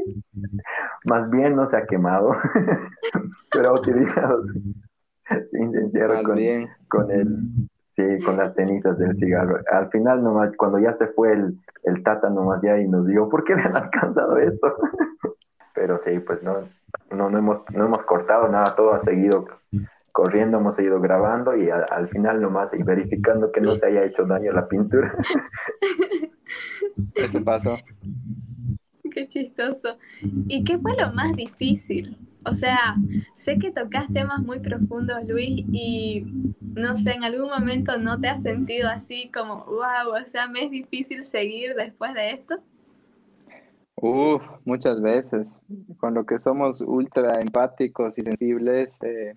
[1.05, 2.33] Más bien no se ha quemado,
[3.51, 4.63] pero ha utilizado su,
[5.51, 5.59] su
[6.25, 6.39] con,
[6.89, 7.39] con, el,
[7.97, 9.61] sí, con las cenizas del cigarro.
[9.71, 13.29] Al final, nomás, cuando ya se fue el, el Tata, nomás ya y nos dijo,
[13.29, 14.77] ¿por qué le han alcanzado esto?
[15.75, 16.69] pero sí, pues no,
[17.11, 19.47] no, no, hemos, no hemos cortado nada, todo ha seguido
[20.11, 24.25] corriendo, hemos seguido grabando y al final nomás y verificando que no se haya hecho
[24.25, 25.15] daño la pintura.
[27.15, 27.77] Eso pasó.
[29.11, 29.99] Qué chistoso.
[30.49, 32.17] ¿Y qué fue lo más difícil?
[32.49, 32.95] O sea,
[33.35, 36.25] sé que tocas temas muy profundos, Luis, y
[36.61, 40.65] no sé, en algún momento no te has sentido así como, wow, o sea, me
[40.65, 42.63] es difícil seguir después de esto.
[43.97, 45.59] Uf, muchas veces.
[45.99, 49.35] Con lo que somos ultra empáticos y sensibles, eh,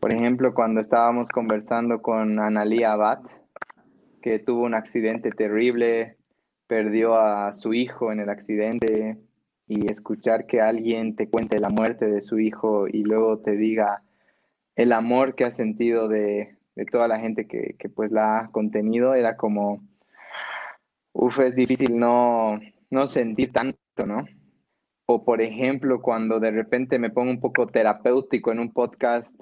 [0.00, 3.20] por ejemplo, cuando estábamos conversando con Analia Abad,
[4.22, 6.16] que tuvo un accidente terrible,
[6.66, 9.18] perdió a su hijo en el accidente
[9.68, 14.02] y escuchar que alguien te cuente la muerte de su hijo y luego te diga
[14.74, 16.56] el amor que ha sentido de,
[16.90, 19.82] toda la gente que, pues la ha contenido, era como,
[21.12, 24.24] uff, es difícil no, no sentir tanto, ¿no?
[25.06, 29.34] O por ejemplo, cuando de repente me pongo un poco terapéutico en un podcast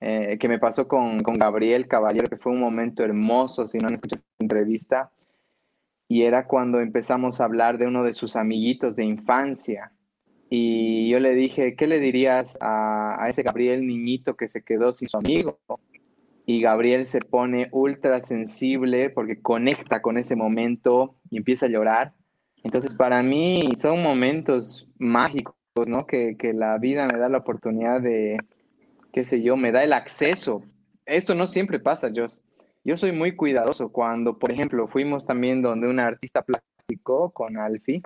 [0.00, 3.88] eh, que me pasó con, con, Gabriel Caballero, que fue un momento hermoso, si no
[3.88, 5.10] han escuchado esta entrevista,
[6.08, 9.92] y era cuando empezamos a hablar de uno de sus amiguitos de infancia.
[10.48, 15.10] Y yo le dije, ¿qué le dirías a, ese Gabriel niñito que se quedó sin
[15.10, 15.60] su amigo?
[16.46, 22.14] Y Gabriel se pone ultra sensible porque conecta con ese momento y empieza a llorar.
[22.64, 25.54] Entonces, para mí son momentos mágicos,
[25.86, 26.06] ¿no?
[26.06, 28.38] Que, que la vida me da la oportunidad de,
[29.12, 30.62] qué sé yo, me da el acceso.
[31.04, 32.24] Esto no siempre pasa, yo
[32.88, 38.00] yo soy muy cuidadoso cuando, por ejemplo, fuimos también donde un artista plástico con Alfie,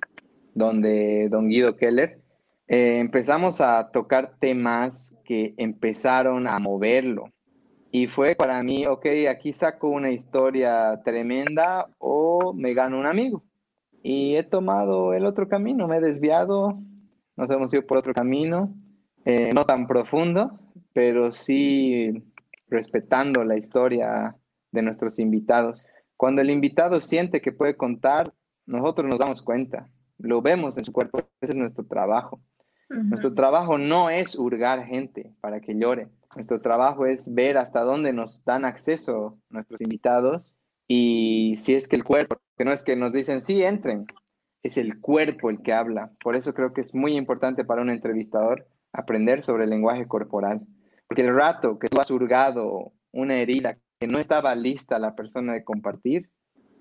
[0.54, 2.20] donde don Guido Keller,
[2.66, 7.30] eh, empezamos a tocar temas que empezaron a moverlo.
[7.92, 13.44] Y fue para mí, ok, aquí saco una historia tremenda o me gano un amigo.
[14.02, 16.76] Y he tomado el otro camino, me he desviado,
[17.36, 18.74] nos hemos ido por otro camino,
[19.26, 20.58] eh, no tan profundo,
[20.92, 22.24] pero sí
[22.68, 24.36] respetando la historia
[24.72, 25.86] de nuestros invitados.
[26.16, 28.32] Cuando el invitado siente que puede contar,
[28.66, 32.40] nosotros nos damos cuenta, lo vemos en su cuerpo, ese es nuestro trabajo.
[32.88, 38.12] Nuestro trabajo no es hurgar gente para que llore, nuestro trabajo es ver hasta dónde
[38.12, 40.56] nos dan acceso nuestros invitados
[40.88, 44.06] y si es que el cuerpo, que no es que nos dicen, sí, entren,
[44.62, 46.12] es el cuerpo el que habla.
[46.22, 50.60] Por eso creo que es muy importante para un entrevistador aprender sobre el lenguaje corporal.
[51.08, 55.52] Porque el rato que tú has hurgado una herida que no estaba lista la persona
[55.52, 56.28] de compartir,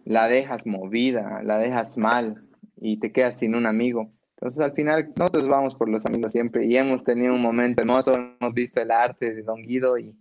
[0.05, 2.41] la dejas movida, la dejas mal
[2.77, 4.11] y te quedas sin un amigo.
[4.37, 8.15] Entonces al final nosotros vamos por los amigos siempre y hemos tenido un momento hermoso,
[8.15, 10.15] hemos visto el arte de Don Guido y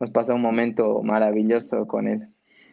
[0.00, 2.26] nos pasa un momento maravilloso con él.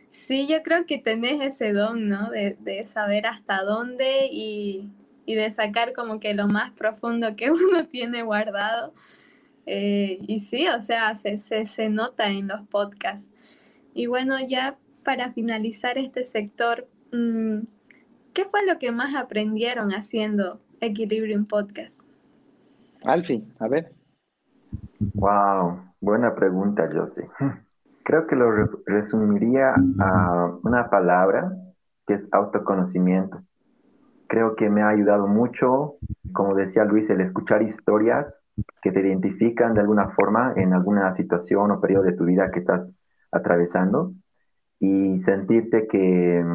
[0.10, 2.32] Sí, yo creo que tenés ese don, ¿no?
[2.32, 4.90] De, saber hasta dónde y,
[5.28, 8.96] y, de sacar como que lo más profundo que uno tiene guardado.
[9.68, 13.30] Eh, y sí, o sea, se, se, se nota en los podcasts.
[14.00, 17.64] Y bueno, ya para finalizar este sector, mm,
[18.32, 22.04] ¿qué fue lo que más aprendieron haciendo Equilibrium Podcast?
[23.04, 23.92] Alfie, a ver.
[25.16, 27.28] Wow, buena pregunta, Josie.
[28.06, 28.50] Creo que lo
[28.86, 31.52] resumiría a una palabra
[32.08, 33.42] que es autoconocimiento.
[34.28, 35.96] Creo que me ha ayudado mucho,
[36.32, 38.34] como decía Luis, el escuchar historias
[38.82, 42.60] que te identifican de alguna forma en alguna situación o periodo de tu vida que
[42.60, 42.88] estás
[43.32, 44.14] atravesando
[44.80, 46.46] y sentirte que,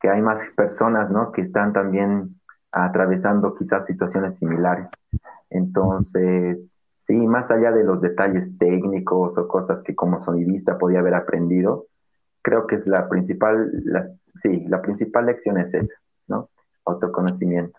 [0.00, 1.32] que hay más personas ¿no?
[1.32, 2.36] que están también
[2.72, 4.88] atravesando quizás situaciones similares.
[5.50, 11.14] Entonces, sí, más allá de los detalles técnicos o cosas que como sonidista podía haber
[11.14, 11.86] aprendido,
[12.42, 14.08] creo que es la principal, la,
[14.42, 15.94] sí, la principal lección es esa,
[16.28, 16.50] ¿no?
[16.84, 17.78] Autoconocimiento.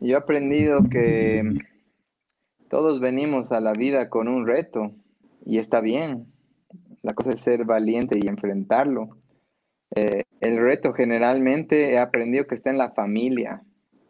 [0.00, 1.58] Yo he aprendido que
[2.68, 4.90] todos venimos a la vida con un reto
[5.46, 6.31] y está bien.
[7.02, 9.16] La cosa es ser valiente y enfrentarlo.
[9.94, 13.62] Eh, el reto generalmente he aprendido que está en la familia,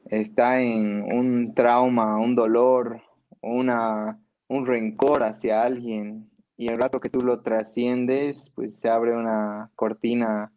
[0.07, 3.01] está en un trauma, un dolor,
[3.41, 6.31] una, un rencor hacia alguien.
[6.57, 10.53] Y el rato que tú lo trasciendes, pues se abre una cortina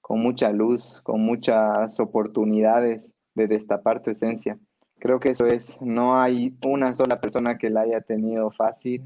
[0.00, 4.58] con mucha luz, con muchas oportunidades de destapar tu esencia.
[5.00, 9.02] Creo que eso es, no hay una sola persona que la haya tenido fácil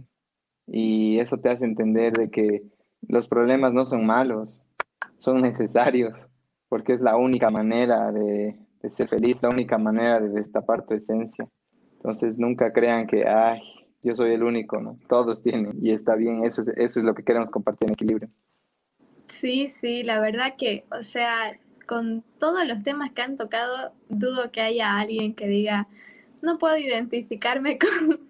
[0.70, 2.62] Y eso te hace entender de que
[3.06, 4.60] los problemas no son malos,
[5.18, 6.14] son necesarios,
[6.68, 8.56] porque es la única manera de,
[8.90, 11.48] ser feliz, la única manera de destapar tu esencia.
[11.96, 13.60] Entonces nunca crean que, ay,
[14.02, 14.98] yo soy el único, ¿no?
[15.08, 18.28] Todos tienen y está bien, eso es, eso es lo que queremos compartir en equilibrio.
[19.28, 24.50] Sí, sí, la verdad que, o sea, con todos los temas que han tocado, dudo
[24.52, 25.88] que haya alguien que diga,
[26.42, 27.78] no puedo identificarme
[28.08, 28.20] con,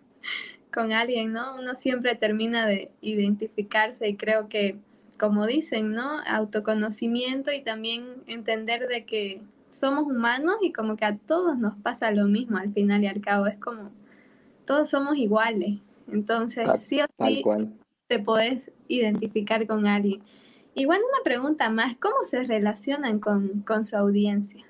[0.73, 1.57] con alguien, ¿no?
[1.57, 4.77] Uno siempre termina de identificarse y creo que,
[5.19, 6.21] como dicen, ¿no?
[6.27, 12.11] Autoconocimiento y también entender de que somos humanos y como que a todos nos pasa
[12.11, 13.47] lo mismo al final y al cabo.
[13.47, 13.91] Es como,
[14.65, 15.79] todos somos iguales.
[16.11, 17.43] Entonces, sí o sí,
[18.07, 20.23] te podés identificar con alguien.
[20.75, 24.65] Y bueno, una pregunta más, ¿cómo se relacionan con, con su audiencia?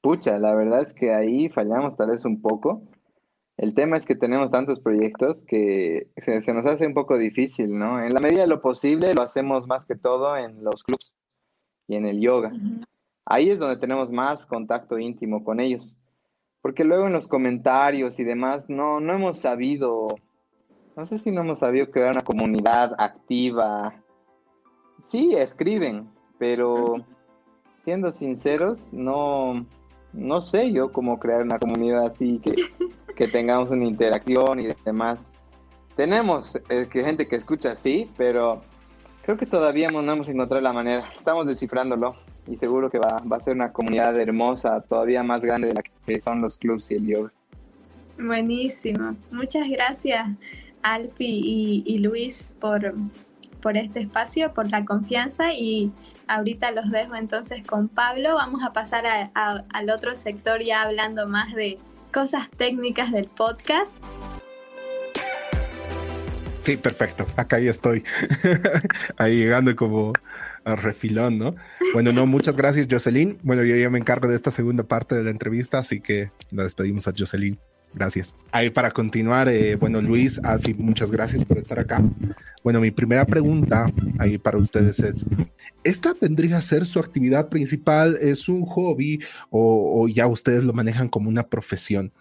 [0.00, 2.82] Pucha, la verdad es que ahí fallamos tal vez un poco.
[3.56, 8.02] El tema es que tenemos tantos proyectos que se, nos hace un poco difícil, ¿no?
[8.02, 11.14] En la medida de lo posible lo hacemos más que todo en los clubs
[11.86, 12.52] y en el yoga.
[13.24, 15.96] Ahí es donde tenemos más contacto íntimo con ellos.
[16.62, 20.08] Porque luego en los comentarios y demás no, no hemos sabido,
[20.96, 24.02] no sé si no hemos sabido crear una comunidad activa.
[24.98, 26.94] Sí, escriben, pero
[27.78, 29.64] siendo sinceros, no,
[30.12, 32.54] no sé yo cómo crear una comunidad así que
[33.14, 35.30] que tengamos una interacción y demás.
[35.96, 38.62] Tenemos eh, gente que escucha, sí, pero
[39.22, 41.04] creo que todavía no hemos encontrado la manera.
[41.16, 45.74] Estamos descifrándolo y seguro que va, a ser una comunidad hermosa, todavía más grande de
[45.74, 47.32] la que son los clubs y el yoga.
[48.18, 49.16] Buenísimo.
[49.30, 50.28] Muchas gracias,
[50.82, 52.94] Alfi y, Luis, por,
[53.62, 55.90] por este espacio, por la confianza y
[56.28, 58.34] ahorita los dejo entonces con Pablo.
[58.34, 61.78] Vamos a pasar al otro sector ya hablando más de
[62.14, 64.02] cosas técnicas del podcast.
[66.62, 67.26] Sí, perfecto.
[67.36, 68.04] Acá ya estoy.
[69.18, 70.12] Ahí llegando como
[70.64, 71.56] a refilón, ¿no?
[71.92, 73.38] Bueno, no, muchas gracias, Jocelyn.
[73.42, 76.62] Bueno, yo ya me encargo de esta segunda parte de la entrevista, así que la
[76.62, 77.58] despedimos a Jocelyn.
[77.94, 78.34] Gracias.
[78.50, 82.02] Ahí para continuar, eh, bueno, Luis, Alfie, muchas gracias por estar acá.
[82.64, 83.86] Bueno, mi primera pregunta
[84.18, 85.24] ahí para ustedes es,
[85.84, 88.16] ¿esta vendría a ser su actividad principal?
[88.20, 92.12] ¿Es un hobby o, ya ustedes lo manejan como una profesión?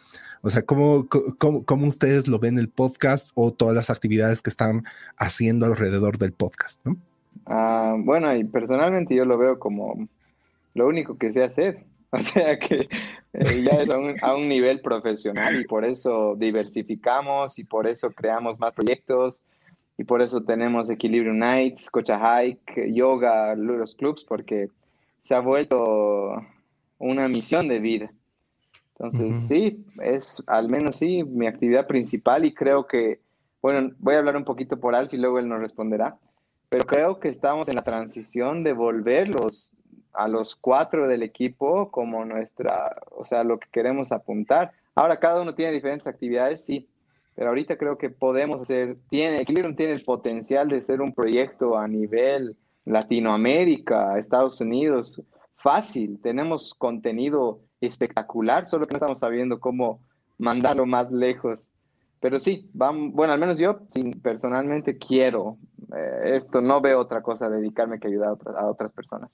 [0.42, 4.84] O sea, ¿cómo, ¿cómo, ustedes lo ven el podcast o todas las actividades que están
[5.18, 6.82] haciendo alrededor del podcast?
[6.84, 6.98] ¿no?
[7.46, 10.08] Ah, bueno, y personalmente yo lo veo como
[10.74, 11.86] lo único que sé hacer.
[12.18, 12.88] O sea que
[13.34, 13.90] eh, ya es
[14.22, 19.42] a un, nivel profesional y por eso diversificamos y por eso creamos más proyectos
[19.98, 24.70] y por eso tenemos Equilibrium Nights, Cocha Hike, Yoga, los clubs, porque
[25.22, 26.36] se ha vuelto
[27.00, 28.14] una misión de vida.
[28.96, 33.22] Entonces, sí, es al menos sí mi actividad principal y creo que,
[33.60, 36.16] bueno, voy a hablar un poquito por Alf y luego él nos responderá,
[36.70, 39.72] pero creo que estamos en la transición de volver los,
[40.14, 44.72] a los cuatro del equipo como nuestra, o sea, lo que queremos apuntar.
[44.96, 46.88] Ahora, cada uno tiene diferentes actividades, sí,
[47.36, 51.78] pero ahorita creo que podemos hacer, tiene, Equilibrium tiene el potencial de ser un proyecto
[51.78, 55.22] a nivel Latinoamérica, Estados Unidos,
[55.56, 60.00] fácil, tenemos contenido espectacular, solo que no estamos sabiendo cómo
[60.38, 61.70] mandarlo más lejos.
[62.20, 63.80] Pero sí, vamos, bueno, al menos yo
[64.22, 65.58] personalmente quiero
[65.96, 69.30] eh, esto, no veo otra cosa, dedicarme que ayudar a otras personas.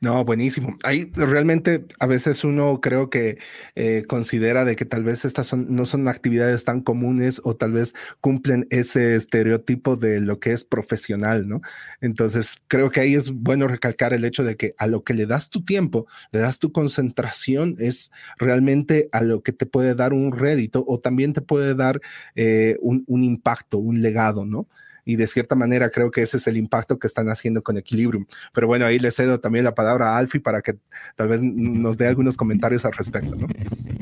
[0.00, 0.76] No, buenísimo.
[0.82, 3.38] Ahí realmente a veces uno creo que
[3.74, 7.72] eh, considera de que tal vez estas son, no son actividades tan comunes o tal
[7.72, 11.60] vez cumplen ese estereotipo de lo que es profesional, ¿no?
[12.00, 15.26] Entonces creo que ahí es bueno recalcar el hecho de que a lo que le
[15.26, 20.12] das tu tiempo, le das tu concentración, es realmente a lo que te puede dar
[20.12, 22.00] un rédito o también te puede dar
[22.34, 24.66] eh, un, un impacto, un legado, ¿no?
[25.04, 28.26] Y de cierta manera creo que ese es el impacto que están haciendo con Equilibrium.
[28.52, 30.74] Pero bueno, ahí le cedo también la palabra a Alfi para que
[31.16, 33.46] tal vez nos dé algunos comentarios al respecto, ¿no?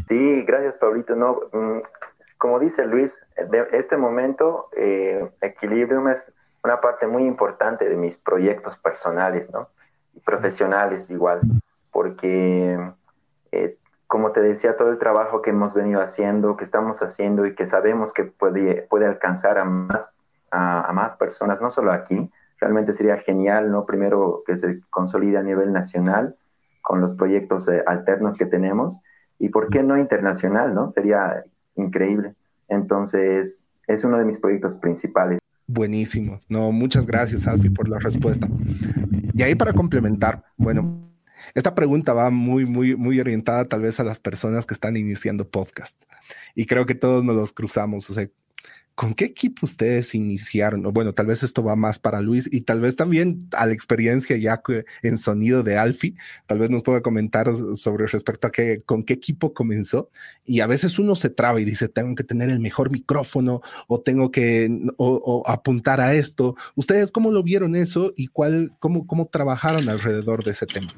[0.08, 1.14] Sí, gracias, Pablito.
[1.14, 1.78] No, mm,
[2.38, 6.32] como dice Luis, de este momento eh, Equilibrium es
[6.64, 9.68] una parte muy importante de mis proyectos personales, ¿no?
[10.14, 11.40] Y profesionales igual,
[11.92, 12.78] porque
[13.52, 13.76] eh,
[14.08, 17.66] como te decía, todo el trabajo que hemos venido haciendo, que estamos haciendo y que
[17.66, 20.08] sabemos que puede, puede alcanzar a más
[20.50, 22.30] a, más personas, no solo aquí.
[22.60, 23.86] Realmente sería genial, ¿no?
[23.86, 26.36] Primero que se consolide a nivel nacional
[26.82, 28.98] con los proyectos eh, alternos que tenemos
[29.38, 30.92] y por qué no internacional, ¿no?
[30.92, 31.44] Sería
[31.76, 32.34] increíble.
[32.68, 35.38] Entonces, es uno de mis proyectos principales.
[35.66, 36.40] Buenísimo.
[36.48, 38.48] No, muchas gracias, Alfie, por la respuesta.
[39.34, 41.08] Y ahí para complementar, bueno,
[41.54, 45.48] esta pregunta va muy, muy, muy orientada tal vez a las personas que están iniciando
[45.48, 46.02] podcast.
[46.54, 48.08] Y creo que todos nos los cruzamos.
[48.10, 48.28] O sea,
[48.98, 50.82] ¿con qué equipo ustedes iniciaron?
[50.92, 54.36] Bueno, tal vez esto va más para Luis y tal vez también a la experiencia
[54.36, 54.60] ya
[55.04, 57.46] en sonido de Alfie, tal vez nos pueda comentar
[57.76, 60.10] sobre respecto a qué, con qué equipo comenzó.
[60.44, 64.00] Y a veces uno se traba y dice, tengo que tener el mejor micrófono o
[64.00, 66.56] tengo que o, apuntar a esto.
[66.74, 70.92] ¿Ustedes cómo lo vieron eso y cuál, cómo, cómo trabajaron alrededor de ese tema?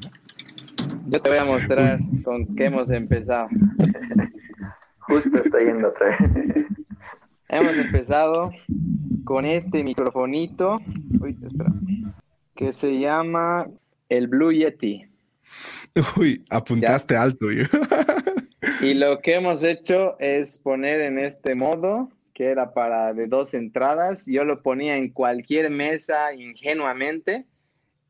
[1.07, 3.51] Yo te voy a mostrar con qué hemos empezado.
[5.01, 6.70] Justo estoy yendo otra vez.
[7.53, 8.53] Hemos empezado
[9.24, 10.78] con este microfonito,
[11.20, 11.72] uy, espera,
[12.55, 13.66] que se llama
[14.09, 15.05] el Blue Yeti.
[16.16, 17.46] Uy, apuntaste alto.
[18.80, 23.53] y lo que hemos hecho es poner en este modo, que era para de dos
[23.53, 27.46] entradas, yo lo ponía en cualquier mesa ingenuamente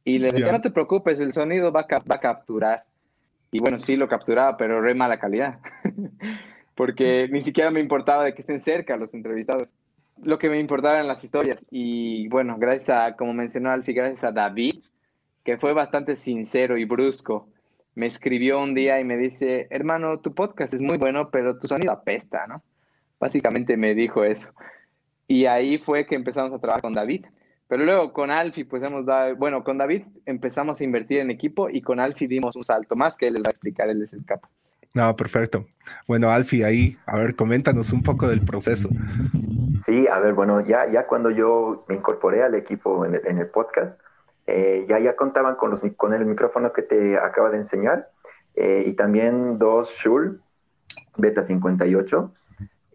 [0.05, 2.85] y le decía, no te preocupes, el sonido va va a capturar.
[3.51, 5.61] Y bueno, sí lo capturaba, pero re mala calidad.
[6.75, 9.75] porque ni siquiera me importaba de que estén cerca los entrevistados.
[10.23, 11.67] Lo que me importaba eran las historias.
[11.71, 14.83] Y bueno, gracias a, como mencionó Alfie, gracias a David,
[15.45, 17.49] que fue bastante sincero y brusco.
[17.95, 21.67] Me escribió un día y me dice, hermano, tu podcast es muy bueno, pero tu
[21.67, 22.63] sonido apesta, ¿no?
[23.19, 24.53] Básicamente me dijo eso.
[25.27, 27.27] Y ahí fue que empezamos a trabajar con David.
[27.71, 31.71] Pero luego con Alfie, pues hemos dado, bueno, con David empezamos a invertir en equipo
[31.71, 34.13] y con Alfie dimos un salto más que él les va a explicar, él es
[34.13, 34.49] el capo.
[34.93, 35.67] No, perfecto.
[36.09, 38.89] Bueno, Alfie, ahí, a ver, coméntanos un poco del proceso.
[39.87, 43.99] Sí, a ver, bueno, ya, ya cuando yo me incorporé al equipo en el, podcast,
[44.47, 48.09] eh, ya, ya contaban con, los, con el micrófono que te acaba de enseñar
[48.57, 50.33] eh, y también dos Shure
[51.17, 52.33] Beta 58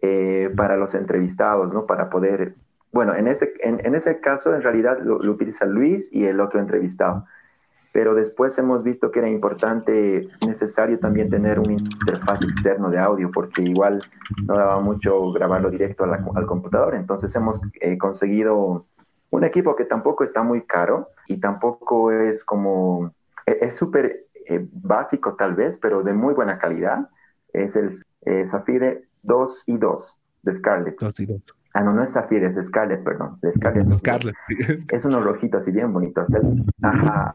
[0.02, 1.86] eh, para los entrevistados, ¿no?
[1.86, 2.54] Para poder,
[2.92, 6.60] bueno, en ese, en, ese caso en realidad lo, lo, utiliza Luis y el otro
[6.60, 7.24] entrevistado
[7.96, 13.30] pero después hemos visto que era importante, necesario también tener un interfaz externo de audio,
[13.32, 14.02] porque igual
[14.46, 16.94] no daba mucho grabarlo directo al computador.
[16.94, 18.84] Entonces hemos eh, conseguido
[19.30, 23.14] un equipo que tampoco está muy caro y tampoco es como,
[23.46, 27.08] e-, es súper eh, básico tal vez, pero de muy buena calidad.
[27.54, 31.00] Es el eh, Zafire 2 y 2 de Scarlett.
[31.00, 31.42] 2 y 2.
[31.72, 33.40] Ah, no, no es Zafire, es Scarlett, perdón.
[33.56, 33.90] Scarlett.
[33.94, 34.36] Scarlett.
[34.92, 36.26] Es uno rojito así bien bonito.
[36.82, 37.34] Ajá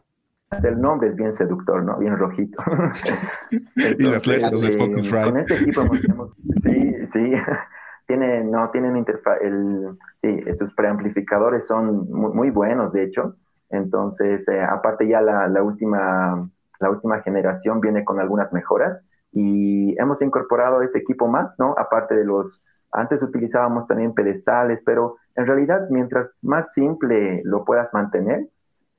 [0.63, 1.97] el nombre es bien seductor, ¿no?
[1.97, 2.61] Bien rojito.
[3.51, 4.77] y las letras de.
[4.77, 7.33] Con este equipo hemos, sí, sí,
[8.07, 13.35] tiene, no, tienen interfaz, el, sí, sus preamplificadores son muy, buenos, de hecho.
[13.69, 16.49] Entonces, eh, aparte ya la, la, última,
[16.79, 21.73] la última generación viene con algunas mejoras y hemos incorporado ese equipo más, ¿no?
[21.77, 27.93] Aparte de los, antes utilizábamos también pedestales, pero en realidad mientras más simple lo puedas
[27.93, 28.47] mantener,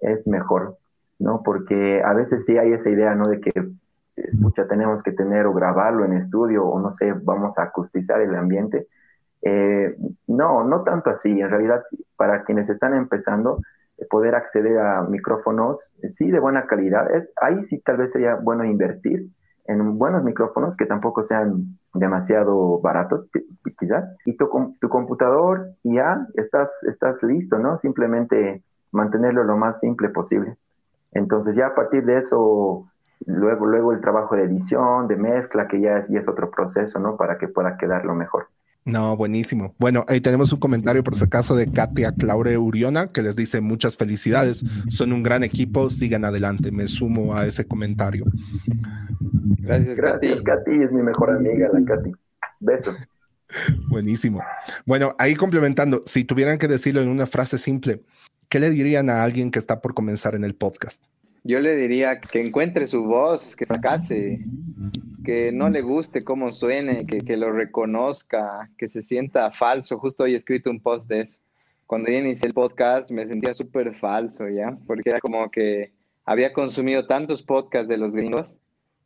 [0.00, 0.78] es mejor.
[1.18, 1.42] ¿No?
[1.42, 3.24] Porque a veces sí hay esa idea, ¿no?
[3.24, 3.52] De que,
[4.16, 8.34] escucha, tenemos que tener o grabarlo en estudio o no sé, vamos a acustizar el
[8.34, 8.88] ambiente.
[9.42, 9.96] Eh,
[10.26, 11.40] no, no tanto así.
[11.40, 11.82] En realidad,
[12.16, 13.60] para quienes están empezando,
[14.10, 18.64] poder acceder a micrófonos, sí, de buena calidad, es, ahí sí tal vez sería bueno
[18.64, 19.28] invertir
[19.66, 23.26] en buenos micrófonos que tampoco sean demasiado baratos,
[23.78, 24.48] quizás, y tu,
[24.80, 27.78] tu computador ya estás, estás listo, ¿no?
[27.78, 30.56] Simplemente mantenerlo lo más simple posible.
[31.12, 32.88] Entonces ya a partir de eso,
[33.26, 37.16] luego, luego el trabajo de edición, de mezcla, que ya es, es otro proceso, ¿no?
[37.16, 38.46] Para que pueda quedar lo mejor.
[38.84, 39.74] No, buenísimo.
[39.78, 43.60] Bueno, ahí tenemos un comentario por ese caso de Katia Claure Uriona que les dice
[43.60, 44.64] muchas felicidades.
[44.88, 46.72] Son un gran equipo, sigan adelante.
[46.72, 48.24] Me sumo a ese comentario.
[49.60, 50.82] Gracias, Gracias Katy.
[50.82, 52.12] Es mi mejor amiga, la Katy.
[52.58, 52.96] Besos.
[53.88, 54.42] Buenísimo.
[54.84, 58.00] Bueno, ahí complementando, si tuvieran que decirlo en una frase simple,
[58.48, 61.05] ¿qué le dirían a alguien que está por comenzar en el podcast?
[61.44, 64.44] Yo le diría que encuentre su voz, que fracase,
[65.24, 69.98] que no le guste cómo suene, que, lo reconozca, que se sienta falso.
[69.98, 71.38] Justo hoy he escrito un post de eso.
[71.86, 74.78] Cuando yo inicié el podcast me sentía súper falso, ¿ya?
[74.86, 75.92] Porque era como que
[76.24, 78.57] había consumido tantos podcasts de los gringos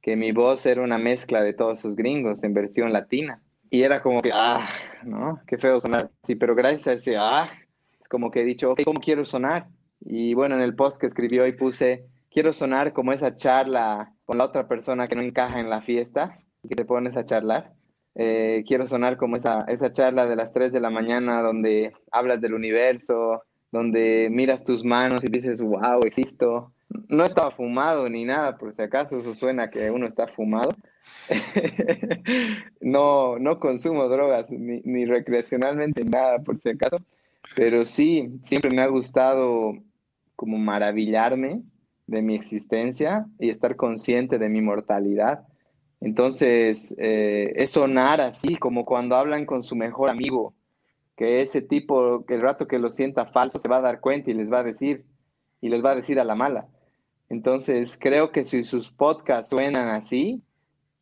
[0.02, 3.42] que mi voz era una mezcla de todos esos gringos en versión latina.
[3.70, 4.68] Y era como que, ah,
[5.02, 5.40] ¿no?
[5.46, 7.50] Qué feo sonar Sí, pero gracias a ese, ah,
[8.08, 9.68] como que he dicho, ok, ¿cómo quiero sonar?
[10.00, 14.38] Y bueno, en el post que escribió hoy puse, quiero sonar como esa charla con
[14.38, 17.72] la otra persona que no encaja en la fiesta y que te pones a charlar.
[18.14, 22.40] Eh, quiero sonar como esa, esa charla de las 3 de la mañana donde hablas
[22.40, 23.42] del universo,
[23.72, 26.72] donde miras tus manos y dices, wow, existo.
[26.88, 30.70] No estaba fumado ni nada, por si acaso eso suena que uno está fumado.
[32.80, 36.98] no, no consumo drogas ni, ni recreacionalmente nada, por si acaso.
[37.54, 39.74] Pero sí, siempre me ha gustado
[40.36, 41.62] como maravillarme
[42.06, 45.46] de mi existencia y estar consciente de mi mortalidad.
[46.00, 50.54] Entonces, eh, es sonar así, como cuando hablan con su mejor amigo
[51.16, 54.34] que ese tipo, el rato que lo sienta falso, se va a dar cuenta y
[54.34, 55.06] les va a decir,
[55.60, 56.68] y les va a decir a la mala.
[57.28, 60.42] Entonces, creo que si sus podcasts suenan así,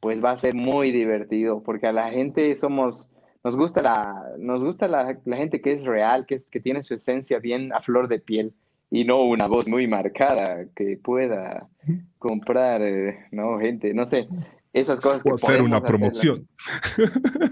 [0.01, 3.11] pues va a ser muy divertido, porque a la gente somos,
[3.43, 6.95] nos gusta la, nos gusta la, gente que es real, que, es, que tiene su
[6.95, 8.55] esencia bien a flor de piel
[8.91, 11.69] y no una voz muy marcada que pueda
[12.19, 14.29] comprar, eh, no, gente, no sé,
[14.75, 16.49] esas cosas que o hacer una promoción.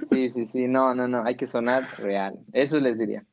[0.09, 2.39] Sí, sí, sí, no, no, no, hay que sonar real.
[2.53, 3.25] Eso les diría.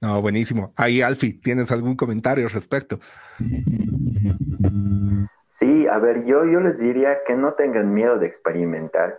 [0.00, 0.72] No, buenísimo.
[0.76, 3.00] Ahí, Alfi, ¿tienes algún comentario al respecto?
[5.58, 9.18] Sí, a ver, yo, yo les diría que no tengan miedo de experimentar.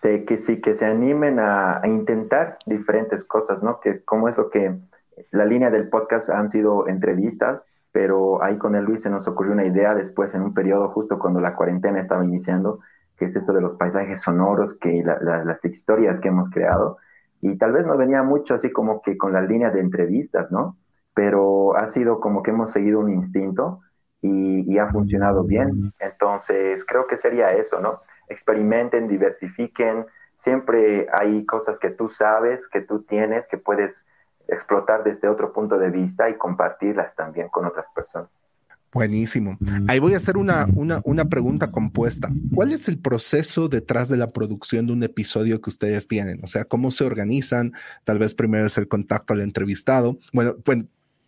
[0.00, 3.80] Sé que sí, que se animen a, a, intentar diferentes cosas, ¿no?
[3.80, 4.78] Que como es lo que
[5.32, 9.52] la línea del podcast han sido entrevistas, pero ahí con el Luis se nos ocurrió
[9.52, 12.78] una idea después en un periodo justo cuando la cuarentena estaba iniciando,
[13.16, 16.98] que es esto de los paisajes sonoros, que las historias que hemos creado.
[17.40, 20.76] Y tal vez no venía mucho así como que con la línea de entrevistas, ¿no?
[21.14, 23.80] Pero ha sido como que hemos seguido un instinto
[24.20, 25.92] y, y ha funcionado bien.
[26.00, 28.00] Entonces, creo que sería eso, ¿no?
[28.28, 30.06] Experimenten, diversifiquen.
[30.38, 34.04] Siempre hay cosas que tú sabes, que tú tienes, que puedes
[34.48, 38.30] explotar desde otro punto de vista y compartirlas también con otras personas.
[38.92, 39.58] Buenísimo.
[39.86, 42.32] Ahí voy a hacer una, una, una, pregunta compuesta.
[42.54, 46.40] ¿Cuál es el proceso detrás de la producción de un episodio que ustedes tienen?
[46.42, 47.72] O sea, ¿cómo se organizan?
[48.04, 50.18] Tal vez primero es el contacto al entrevistado.
[50.32, 50.78] Bueno, pues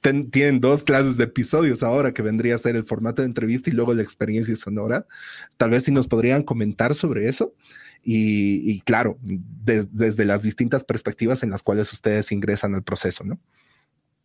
[0.01, 3.75] tienen dos clases de episodios ahora que vendría a ser el formato de entrevista y
[3.75, 5.07] luego la experiencia sonora.
[5.59, 7.55] Tal vez si nos podrían comentar sobre eso.
[8.03, 13.39] Y, claro, desde las distintas perspectivas en las cuales ustedes ingresan al proceso, ¿no?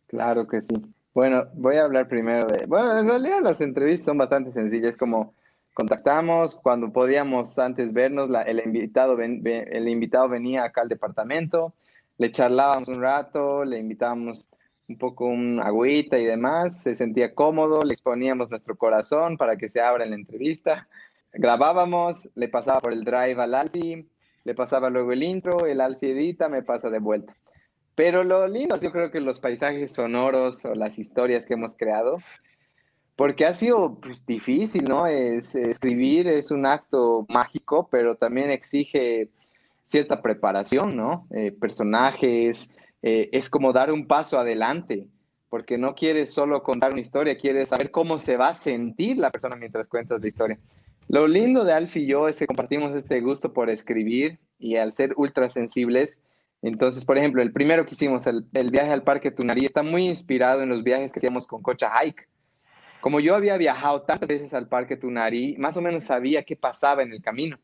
[0.06, 0.74] Claro que sí.
[1.16, 2.66] Bueno, voy a hablar primero de...
[2.66, 5.32] Bueno, en realidad las entrevistas son bastante sencillas, como
[5.72, 11.72] contactamos cuando podíamos antes vernos, el, invitado el invitado venía acá al departamento,
[12.18, 14.50] le charlábamos un rato, le invitábamos
[14.88, 19.70] un poco un agüita y demás, se sentía cómodo, le exponíamos nuestro corazón para que
[19.70, 20.86] se abra en la entrevista,
[21.32, 24.06] grabábamos, le pasaba por el drive al Alfi,
[24.44, 27.34] le pasaba luego el intro, el Alfi edita, me pasa de vuelta.
[27.96, 32.18] Pero lo lindo, yo creo que los paisajes sonoros o las historias que hemos creado,
[33.16, 35.06] porque ha sido pues, difícil, ¿no?
[35.06, 39.30] Es, escribir es un acto mágico, pero también exige
[39.86, 41.26] cierta preparación, ¿no?
[41.30, 42.70] Eh, personajes,
[43.02, 45.06] eh, es como dar un paso adelante,
[45.48, 49.30] porque no quieres solo contar una historia, quieres saber cómo se va a sentir la
[49.30, 50.58] persona mientras cuentas la historia.
[51.08, 54.92] Lo lindo de Alfie y yo es que compartimos este gusto por escribir y al
[54.92, 56.20] ser ultra sensibles,
[56.66, 58.42] entonces, por ejemplo, el primero que hicimos, el,
[58.72, 62.28] viaje al Parque Tunarí, está muy inspirado en los viajes que hacíamos con Cocha Hike.
[63.00, 67.04] Como yo había viajado tantas veces al Parque Tunarí, más o menos sabía qué pasaba
[67.04, 67.56] en el camino.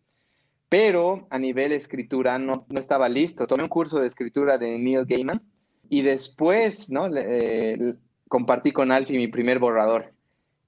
[0.68, 3.48] Pero a nivel escritura no, estaba listo.
[3.48, 5.42] Tomé un curso de escritura de Neil Gaiman
[5.88, 7.08] y después ¿no?
[7.12, 7.94] Eh,
[8.28, 10.12] compartí con Alfie mi primer borrador.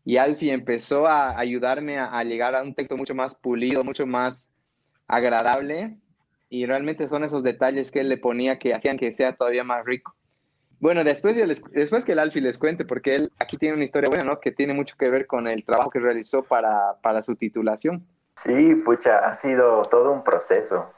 [0.05, 4.51] Y Alfie empezó a ayudarme a llegar a un texto mucho más pulido, mucho más
[5.07, 5.99] agradable
[6.49, 9.85] y realmente son esos detalles que él le ponía que hacían que sea todavía más
[9.85, 10.15] rico.
[10.81, 11.35] Bueno, después,
[11.73, 14.41] después que el Alfie les cuente, porque él aquí tiene una historia buena, ¿no?
[14.41, 18.07] Que tiene mucho que ver con el trabajo que realizó para, para su titulación.
[18.43, 20.91] Sí, pucha, ha sido todo un proceso.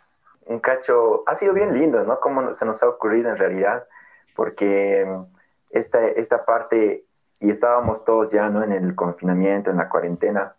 [0.47, 2.19] Un cacho, ha sido bien lindo, ¿no?
[2.21, 3.85] Como se nos ha ocurrido en realidad,
[4.35, 5.07] porque
[5.71, 7.05] esta, esta parte,
[7.39, 8.65] y estábamos todos ya, ¿no?
[8.65, 10.55] En el confinamiento, en la cuarentena,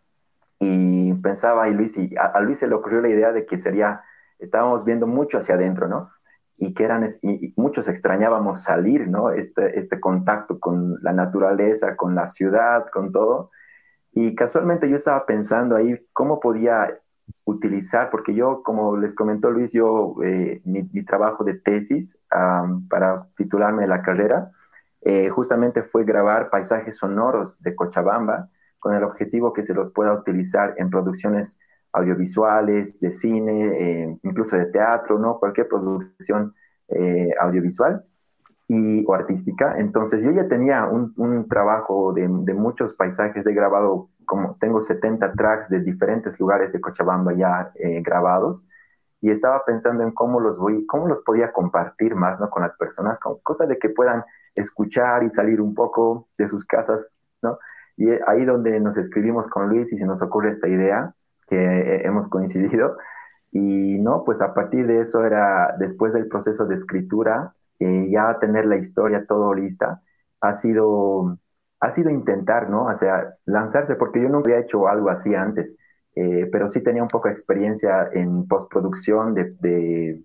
[0.59, 4.03] y pensaba, y Luis, y a Luis se le ocurrió la idea de que sería
[4.39, 6.09] estábamos viendo mucho hacia adentro, ¿no?
[6.57, 9.31] Y que eran, y muchos extrañábamos salir, ¿no?
[9.31, 13.51] Este, este contacto con la naturaleza, con la ciudad, con todo.
[14.13, 16.99] Y casualmente yo estaba pensando ahí cómo podía
[17.45, 22.17] utilizar, porque yo, como les comentó Luis, yo, eh, mi, trabajo de tesis
[22.89, 24.51] para titularme de la carrera,
[25.01, 30.13] eh, justamente fue grabar paisajes sonoros de Cochabamba con el objetivo que se los pueda
[30.13, 31.57] utilizar en producciones
[31.93, 35.39] audiovisuales, de cine, eh, incluso de teatro, ¿no?
[35.39, 36.53] Cualquier producción
[36.89, 38.03] eh, audiovisual
[38.67, 39.77] y, o artística.
[39.77, 44.83] Entonces yo ya tenía un, un trabajo de, de, muchos paisajes, de grabado, como tengo
[44.83, 48.63] 70 tracks de diferentes lugares de Cochabamba ya eh, grabados
[49.21, 52.49] y estaba pensando en cómo los voy, cómo los podía compartir más, ¿no?
[52.49, 54.23] Con las personas, con cosas de que puedan
[54.53, 57.01] escuchar y salir un poco de sus casas,
[57.41, 57.57] ¿no?
[57.95, 61.15] Y ahí donde nos escribimos con Luis y se nos ocurre esta idea
[61.47, 62.97] que hemos coincidido.
[63.51, 68.37] Y no, pues a partir de eso era, después del proceso de escritura, eh, ya
[68.39, 70.01] tener la historia todo lista,
[70.41, 71.37] ha sido,
[71.79, 72.85] ha sido intentar, ¿no?
[72.85, 75.75] O sea, lanzarse, porque yo no había hecho algo así antes,
[76.15, 80.21] eh, pero sí tenía un poco de experiencia en postproducción de, de,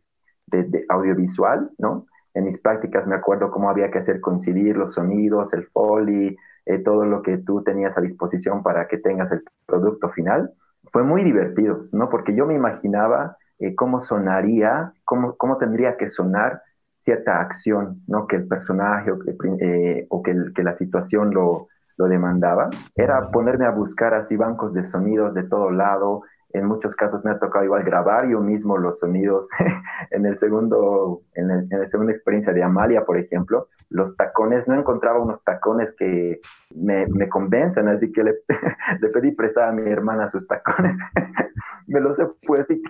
[0.46, 2.06] de, audiovisual, ¿no?
[2.34, 6.78] en mis prácticas me acuerdo cómo había que hacer coincidir los sonidos, el foley, eh,
[6.78, 10.52] todo lo que tú tenías a disposición para que tengas el producto final.
[10.92, 12.08] Fue muy divertido, ¿no?
[12.08, 16.62] Porque yo me imaginaba eh, cómo sonaría, cómo, cómo tendría que sonar
[17.04, 18.26] cierta acción, ¿no?
[18.26, 22.70] Que el personaje o que, eh, o que, que la situación lo, lo demandaba.
[22.94, 26.22] Era ponerme a buscar así bancos de sonidos de todo lado,
[26.52, 29.48] en muchos casos me ha tocado igual grabar yo mismo los sonidos.
[30.10, 34.66] en el segundo, en, el, en la segunda experiencia de Amalia, por ejemplo, los tacones,
[34.68, 36.40] no encontraba unos tacones que
[36.74, 38.34] me, me convenzan, así que le,
[39.00, 40.96] le, pedí prestar a mi hermana sus tacones.
[41.86, 42.82] me los he puesto y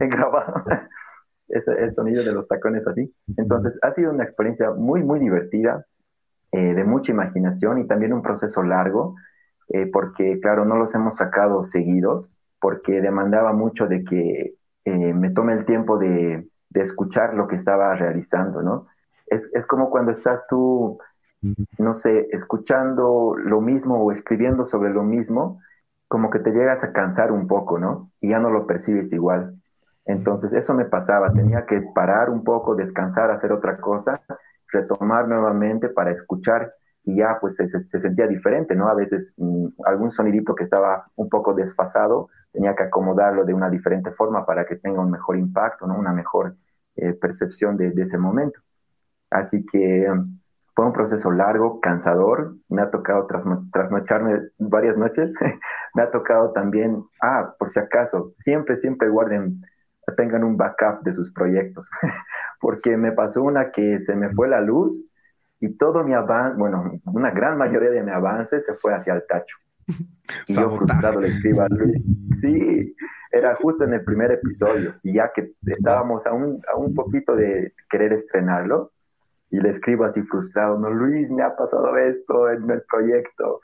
[0.00, 0.64] he grabado
[1.48, 3.14] el sonido de los tacones así.
[3.36, 5.84] Entonces, ha sido una experiencia muy, muy divertida,
[6.50, 9.14] eh, de mucha imaginación y también un proceso largo
[9.68, 14.54] eh, porque claro, no los hemos sacado seguidos, porque demandaba mucho de que
[14.84, 18.86] eh, me tome el tiempo de, de, escuchar lo que estaba realizando, ¿no?
[19.26, 20.98] Es, es, como cuando estás tú,
[21.78, 25.60] no sé, escuchando lo mismo o escribiendo sobre lo mismo,
[26.08, 28.10] como que te llegas a cansar un poco, ¿no?
[28.20, 29.54] Y ya no lo percibes igual.
[30.04, 34.20] Entonces, eso me pasaba, tenía que parar un poco, descansar, hacer otra cosa,
[34.72, 36.74] retomar nuevamente para escuchar
[37.04, 38.88] y ya pues se, se, sentía diferente, ¿no?
[38.88, 43.70] A veces mmm, algún sonidito que estaba un poco desfasado, tenía que acomodarlo de una
[43.70, 45.98] diferente forma para que tenga un mejor impacto, ¿no?
[45.98, 46.56] Una mejor
[46.96, 48.60] eh, percepción de, de, ese momento.
[49.30, 50.06] Así que
[50.74, 55.32] fue un proceso largo, cansador, me ha tocado trasno trasnocharme varias noches,
[55.94, 59.60] me ha tocado también, ah, por si acaso, siempre, siempre guarden,
[60.16, 61.88] tengan un backup de sus proyectos,
[62.60, 65.02] porque me pasó una que se me fue la luz
[65.62, 69.24] y todo mi avance, bueno, una gran mayoría de mi avance se fue hacia el
[69.26, 69.56] tacho.
[70.48, 72.02] Y yo frustrado le escribo a Luis,
[72.40, 72.96] sí,
[73.30, 77.36] era justo en el primer episodio, y ya que estábamos a un, a un poquito
[77.36, 78.92] de querer estrenarlo,
[79.50, 83.60] y le escribo así frustrado, no, Luis, me ha pasado esto en el proyecto,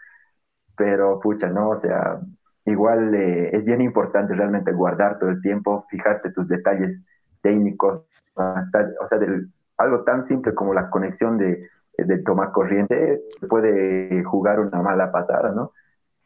[0.77, 2.21] pero pucha, no, o sea,
[2.67, 7.03] igual eh, es bien importante realmente guardar todo el tiempo, fijarte tus detalles
[7.41, 11.69] técnicos, o sea, del, algo tan simple como la conexión de
[12.07, 15.73] de toma corriente puede jugar una mala pasada, ¿no?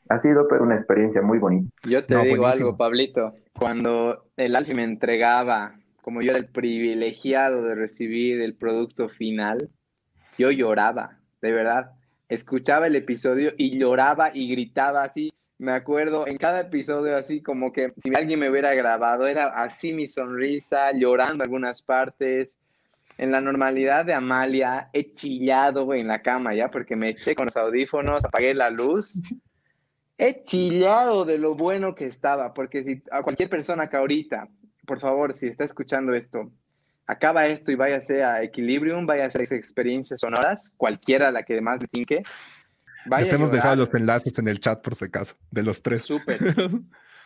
[0.09, 1.71] Ha sido pero una experiencia muy bonita.
[1.85, 2.69] Yo te no, digo buenísimo.
[2.69, 8.55] algo, Pablito, cuando el Alfie me entregaba, como yo era el privilegiado de recibir el
[8.55, 9.71] producto final,
[10.39, 11.93] yo lloraba, de verdad.
[12.29, 15.33] Escuchaba el episodio y lloraba y gritaba así.
[15.59, 19.93] Me acuerdo en cada episodio así como que si alguien me hubiera grabado, era así
[19.93, 22.59] mi sonrisa, llorando algunas partes,
[23.19, 27.47] en la normalidad de Amalia he chillado en la cama ya porque me eché con
[27.47, 29.21] los audífonos, apagué la luz.
[30.19, 34.49] He chillado de lo bueno que estaba, porque si a cualquier persona que ahorita,
[34.87, 36.51] por favor, si está escuchando esto,
[37.07, 41.89] acaba esto y váyase a Equilibrium, vaya a experiencias sonoras, cualquiera la que más le
[41.89, 42.23] tinque.
[43.19, 46.03] Les hemos dejado los enlaces en el chat por si acaso, de los tres.
[46.03, 46.39] Súper.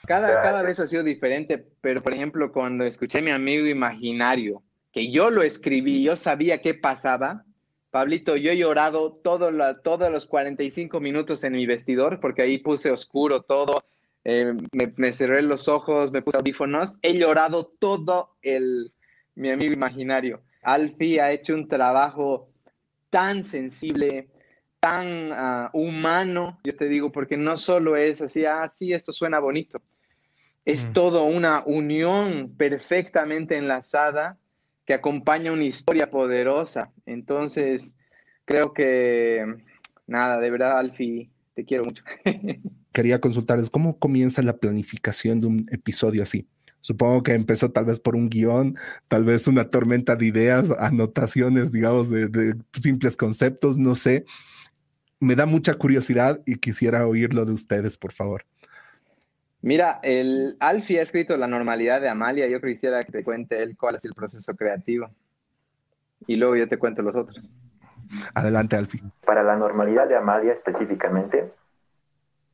[0.06, 4.62] Cada, cada vez ha sido diferente, pero por ejemplo, cuando escuché a mi amigo imaginario,
[4.96, 7.44] que yo lo escribí, yo sabía qué pasaba.
[7.90, 12.56] Pablito, yo he llorado todo la, todos los 45 minutos en mi vestidor porque ahí
[12.56, 13.84] puse oscuro todo,
[14.24, 18.90] eh, me, me, cerré los ojos, me puse audífonos, he llorado todo el,
[19.34, 20.40] mi amigo imaginario.
[20.62, 22.48] Alfie ha hecho un trabajo
[23.10, 24.30] tan sensible,
[24.80, 29.40] tan uh, humano, yo te digo, porque no solo es así, ah, sí, esto suena
[29.40, 29.82] bonito,
[30.64, 30.92] es mm.
[30.94, 34.38] todo una unión perfectamente enlazada
[34.86, 36.92] que acompaña una historia poderosa.
[37.04, 37.94] Entonces,
[38.44, 39.44] creo que,
[40.06, 42.02] nada, de verdad, Alfie, te quiero mucho.
[42.92, 46.46] Quería consultarles cómo comienza la planificación de un episodio así.
[46.80, 48.76] Supongo que empezó tal vez por un guion,
[49.08, 54.24] tal vez una tormenta de ideas, anotaciones, digamos, de, de simples conceptos, no sé.
[55.18, 58.46] Me da mucha curiosidad y quisiera oírlo de ustedes, por favor.
[59.66, 62.46] Mira, el Alfie ha escrito La normalidad de Amalia.
[62.46, 65.08] Yo quisiera que te cuente él cuál es el proceso creativo.
[66.28, 67.42] Y luego yo te cuento los otros.
[68.36, 69.02] Adelante, Alfie.
[69.24, 71.52] Para la normalidad de Amalia específicamente,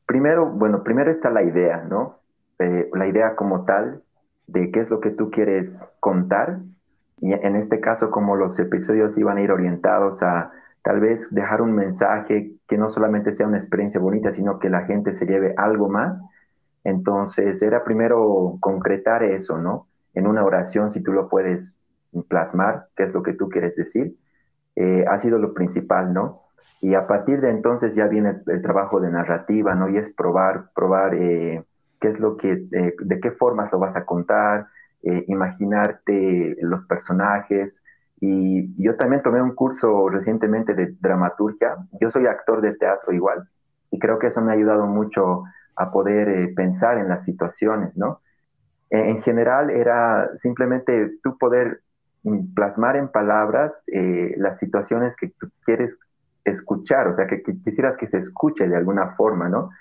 [0.07, 2.17] primero, bueno, primero está la idea, ¿no?
[2.57, 4.01] Eh, la idea como tal
[4.47, 6.61] de qué es lo que tú quieres contar.
[7.21, 10.51] Y en este caso, como los episodios iban a ir orientados a
[10.81, 14.85] tal vez dejar un mensaje que no solamente sea una experiencia bonita, sino que la
[14.85, 16.19] gente se lleve algo más
[16.83, 19.87] entonces, era primero concretar eso, ¿no?
[20.13, 21.77] En una oración, si tú lo puedes
[22.27, 24.15] plasmar, qué es lo que tú quieres decir,
[24.75, 26.41] eh, ha sido lo principal, ¿no?
[26.81, 29.89] Y a partir de entonces ya viene el, trabajo de narrativa, ¿no?
[29.89, 31.63] Y es probar, probar eh,
[32.01, 34.67] qué es lo que, eh, de qué formas lo vas a contar,
[35.27, 37.83] imaginarte los personajes
[38.21, 41.75] Y yo también tomé un curso recientemente de dramaturgia.
[41.99, 43.49] Yo soy actor de teatro igual
[43.91, 45.43] y creo que eso me ha ayudado mucho
[45.75, 48.21] a poder eh, pensar en las situaciones, ¿no?
[48.89, 51.81] En, general era simplemente tú poder
[52.23, 55.97] mm, plasmar en palabras eh, las situaciones que tú quieres
[56.45, 59.71] escuchar, o sea, que, quisieras que se escuche de alguna forma, ¿no?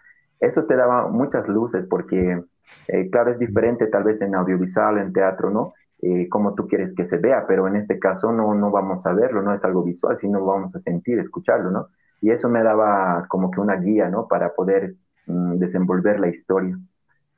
[0.41, 2.43] Eso te daba muchas luces porque,
[2.89, 5.75] eh, claro, es diferente tal vez en audiovisual, en teatro, ¿no?
[6.01, 9.13] Eh, como tú quieres que se vea, pero en este caso no, no vamos a
[9.13, 11.89] verlo, no es algo visual, sino vamos a sentir, escucharlo, ¿no?
[12.21, 14.27] Y eso me daba como que una guía, ¿no?
[14.27, 14.95] Para poder
[15.27, 16.79] mm, desenvolver la historia.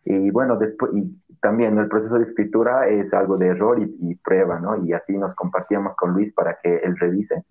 [0.05, 4.61] Y bueno, después, y también el proceso de escritura es algo de error y, prueba,
[4.61, 4.85] ¿no?
[4.85, 7.45] Y así nos compartíamos con Luis para que él revise.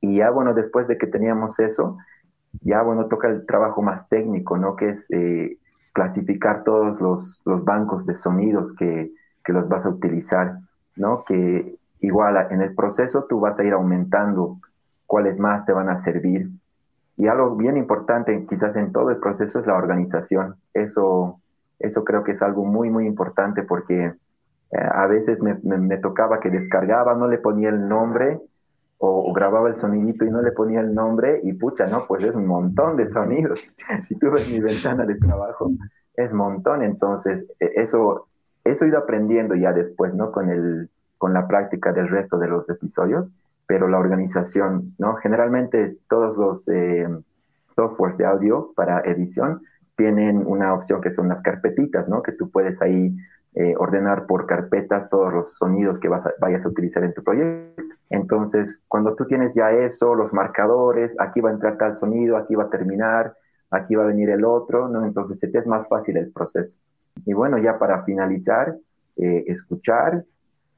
[0.00, 1.98] Y ya, bueno, después de que teníamos eso,
[2.62, 4.76] ya, bueno, toca el trabajo más técnico, ¿no?
[4.76, 5.58] Que es eh,
[5.92, 9.12] clasificar todos los, los, bancos de sonidos que,
[9.44, 10.58] que, los vas a utilizar,
[10.96, 11.24] ¿no?
[11.24, 14.58] Que igual en el proceso tú vas a ir aumentando
[15.06, 16.48] cuáles más te van a servir.
[17.16, 20.56] Y algo bien importante quizás en todo el proceso es la organización.
[20.72, 21.40] Eso,
[21.78, 26.40] eso creo que es algo muy, muy importante porque eh, a veces me, me, tocaba
[26.40, 28.40] que descargaba, no le ponía el nombre
[28.98, 32.06] o, grababa el sonidito y no le ponía el nombre y pucha, ¿no?
[32.06, 33.60] Pues es un montón de sonidos.
[34.08, 35.70] si tú ves mi ventana de trabajo,
[36.16, 36.82] es montón.
[36.82, 38.26] Entonces, e, eso,
[38.64, 40.32] eso he ido aprendiendo ya después, ¿no?
[40.32, 40.88] Con, el,
[41.18, 43.28] con la práctica del resto de los episodios,
[43.66, 45.16] pero la organización, ¿no?
[45.16, 47.08] Generalmente todos los eh,
[47.74, 49.62] softwares de audio para edición
[49.96, 52.22] tienen una opción que son las carpetitas, ¿no?
[52.22, 53.16] Que tú puedes ahí
[53.54, 57.82] eh, ordenar por carpetas todos los sonidos que vas vayas a utilizar en tu proyecto.
[58.10, 62.54] Entonces, cuando tú tienes ya eso, los marcadores, aquí va a entrar tal sonido, aquí
[62.54, 63.36] va a terminar,
[63.70, 65.04] aquí va a venir el otro, ¿no?
[65.04, 66.78] Entonces, se te es más fácil el proceso.
[67.24, 68.76] Y bueno, ya para finalizar,
[69.16, 70.24] eh, escuchar,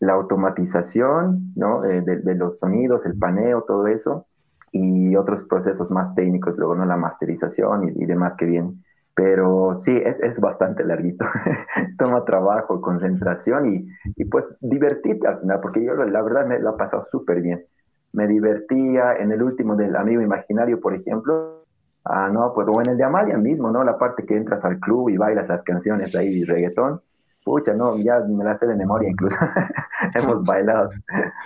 [0.00, 1.84] la automatización, ¿no?
[1.84, 4.26] Eh, de, los sonidos, el paneo, todo eso,
[4.72, 6.84] y otros procesos más técnicos, luego, ¿no?
[6.84, 8.82] La masterización y, y demás que vienen.
[9.14, 11.24] Pero sí, es, es bastante larguito.
[11.98, 16.74] Toma trabajo, concentración y, y, pues divertirte al final, porque yo la verdad me lo
[16.74, 17.64] he pasado súper bien.
[18.12, 21.64] Me divertía en el último del amigo imaginario, por ejemplo.
[22.04, 23.82] Ah, no, pues o en el de Amalia mismo, ¿no?
[23.82, 27.00] La parte que entras al club y bailas las canciones ahí, reggaetón.
[27.46, 29.36] Pucha, no, ya me la sé de memoria incluso.
[30.14, 30.90] Hemos bailado,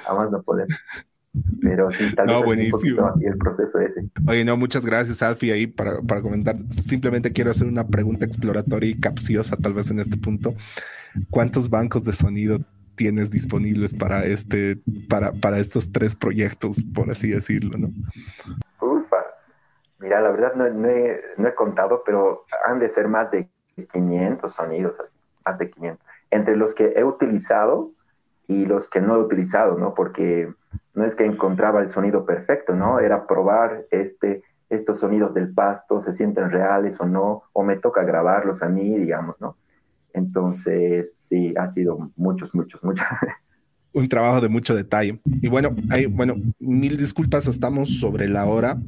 [0.09, 0.67] a más no poder.
[1.61, 3.13] Pero sí, tal no, vez buenísimo.
[3.21, 4.09] el proceso ese.
[4.27, 6.57] Oye, no, muchas gracias, Alfie, ahí para, para, comentar.
[6.71, 10.55] Simplemente quiero hacer una pregunta exploratoria y capciosa, tal vez en este punto.
[11.29, 12.61] ¿Cuántos bancos de sonido
[12.95, 17.91] tienes disponibles para este, para, para estos tres proyectos, por así decirlo, no?
[18.81, 19.19] Ufa.
[19.99, 23.51] Mira, la verdad no, no, he, no he contado, pero han de ser más de
[23.93, 26.07] 500 sonidos, así, más de 500.
[26.31, 27.93] Entre los que he utilizado
[28.47, 29.95] y los que no he utilizado, ¿no?
[29.95, 30.53] Porque
[30.95, 33.01] no es que encontraba el sonido perfecto, ¿no?
[33.01, 38.03] Era probar este, estos sonidos del pasto, se sienten reales o no, o me toca
[38.03, 39.57] grabarlos a mí, digamos, ¿no?
[40.13, 43.07] Entonces, sí, ha sido muchos, muchos, muchos.
[43.93, 45.19] Un trabajo de mucho detalle.
[45.43, 45.75] Y bueno,
[46.11, 48.81] bueno, mil disculpas, estamos sobre la hora.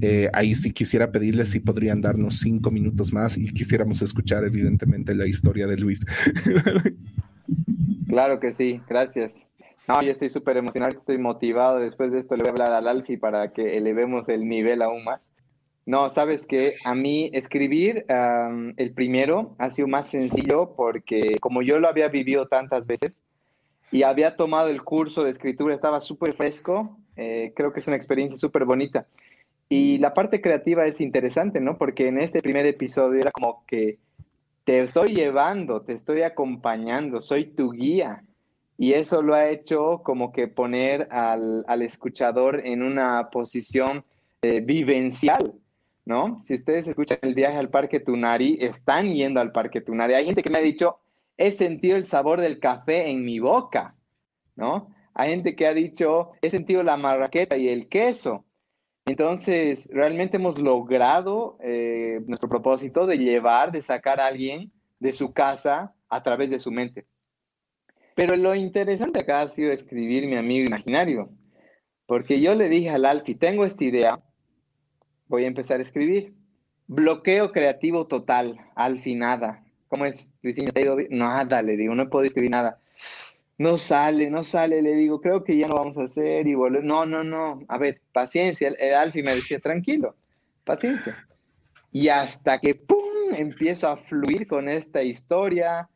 [0.00, 5.14] Eh, ahí sí quisiera pedirles si podrían darnos cinco minutos más y quisiéramos escuchar, evidentemente,
[5.14, 6.00] la historia de Luis.
[8.08, 9.46] Claro que sí, gracias.
[9.86, 11.78] No, yo estoy súper emocionado, estoy motivado.
[11.78, 15.04] Después de esto le voy a hablar al Alfi para que elevemos el nivel aún
[15.04, 15.20] más.
[15.86, 21.78] No, sabes que a mí escribir el primero ha sido más sencillo porque como yo
[21.80, 23.20] lo había vivido tantas veces
[23.90, 27.96] y había tomado el curso de escritura, estaba súper fresco, eh, creo que es una
[27.96, 29.06] experiencia súper bonita.
[29.68, 31.78] Y la parte creativa es interesante, ¿no?
[31.78, 33.98] Porque en este primer episodio era como que
[34.64, 38.24] te estoy llevando, te estoy acompañando, soy tu guía.
[38.78, 44.04] Y eso lo ha hecho como que poner al, escuchador en una posición
[44.42, 45.52] eh, vivencial,
[46.06, 46.42] ¿no?
[46.44, 50.14] Si ustedes escuchan el viaje al Parque Tunari, están yendo al Parque Tunari.
[50.14, 50.99] Hay gente que me ha dicho,
[51.40, 53.96] he sentido el sabor del café en mi boca,
[54.56, 54.94] ¿no?
[55.14, 58.44] Hay gente que ha dicho, he sentido la marraqueta y el queso.
[59.06, 65.32] Entonces, realmente hemos logrado eh, nuestro propósito de llevar, de sacar a alguien de su
[65.32, 67.06] casa a través de su mente.
[68.14, 71.30] Pero lo interesante acá ha sido escribir mi amigo imaginario,
[72.04, 74.22] porque yo le dije al Alfi, tengo esta idea,
[75.26, 76.34] voy a empezar a escribir.
[76.86, 79.64] Bloqueo creativo total, Alfi, nada.
[79.90, 80.70] ¿Cómo es, Luisinho?
[81.10, 82.80] Nada, le digo, no puedo escribir nada
[83.60, 86.82] no sale, no sale, le digo, creo que ya no vamos a hacer y volver.
[86.82, 88.68] No, no, no, a ver, paciencia.
[88.78, 90.16] El, Alfi me decía, tranquilo,
[90.64, 91.14] paciencia.
[91.92, 95.90] Y hasta que, ¡pum!, empiezo a fluir con esta historia,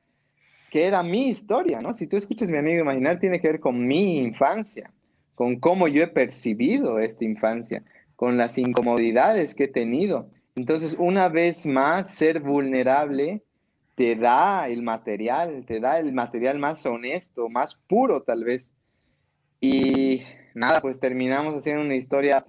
[0.71, 1.95] que era mi historia, ¿no?
[1.95, 4.91] Si tú escuchas mi amigo imaginar, tiene que ver con mi infancia.
[5.35, 7.83] con cómo yo he percibido esta infancia,
[8.15, 10.29] con las incomodidades que he tenido.
[10.55, 13.43] Entonces, una vez más, ser vulnerable
[13.95, 18.75] te da el material, te da el material más honesto, más puro tal vez.
[19.61, 20.23] Y
[20.55, 22.47] nada, pues terminamos haciendo una historia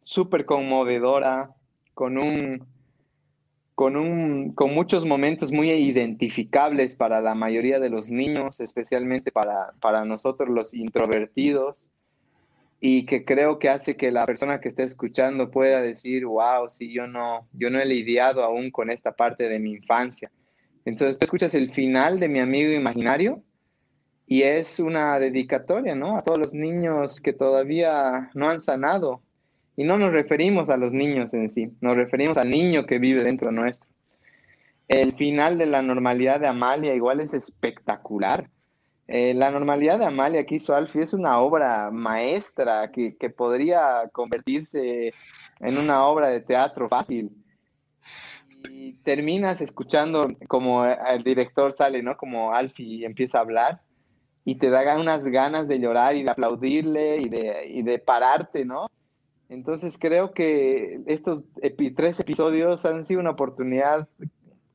[0.00, 1.54] súper conmovedora,
[1.94, 2.66] con un,
[3.74, 9.72] con un, con muchos momentos muy identificables para la mayoría de los niños, especialmente para,
[9.80, 11.88] para nosotros los introvertidos,
[12.80, 16.92] y que creo que hace que la persona que esté escuchando pueda decir, wow, sí,
[16.92, 20.30] yo no, yo no he lidiado aún con esta parte de mi infancia.
[20.88, 23.42] Entonces tú escuchas el final de mi amigo imaginario
[24.26, 26.16] y es una dedicatoria, ¿no?
[26.16, 29.22] A todos los niños que todavía no han sanado.
[29.76, 33.22] Y no nos referimos a los niños en sí, nos referimos al niño que vive
[33.22, 33.88] dentro nuestro.
[34.88, 38.48] El final de la normalidad de Amalia igual es espectacular.
[39.06, 44.08] Eh, la normalidad de Amalia que hizo Alfie es una obra maestra que, que podría
[44.10, 45.12] convertirse
[45.60, 47.30] en una obra de teatro fácil
[48.70, 52.16] y terminas escuchando como el director sale, ¿no?
[52.16, 53.82] Como Alfie empieza a hablar
[54.44, 58.64] y te da unas ganas de llorar y de aplaudirle y de, y de pararte,
[58.64, 58.88] ¿no?
[59.48, 61.44] Entonces creo que estos
[61.96, 64.08] tres episodios han sido una oportunidad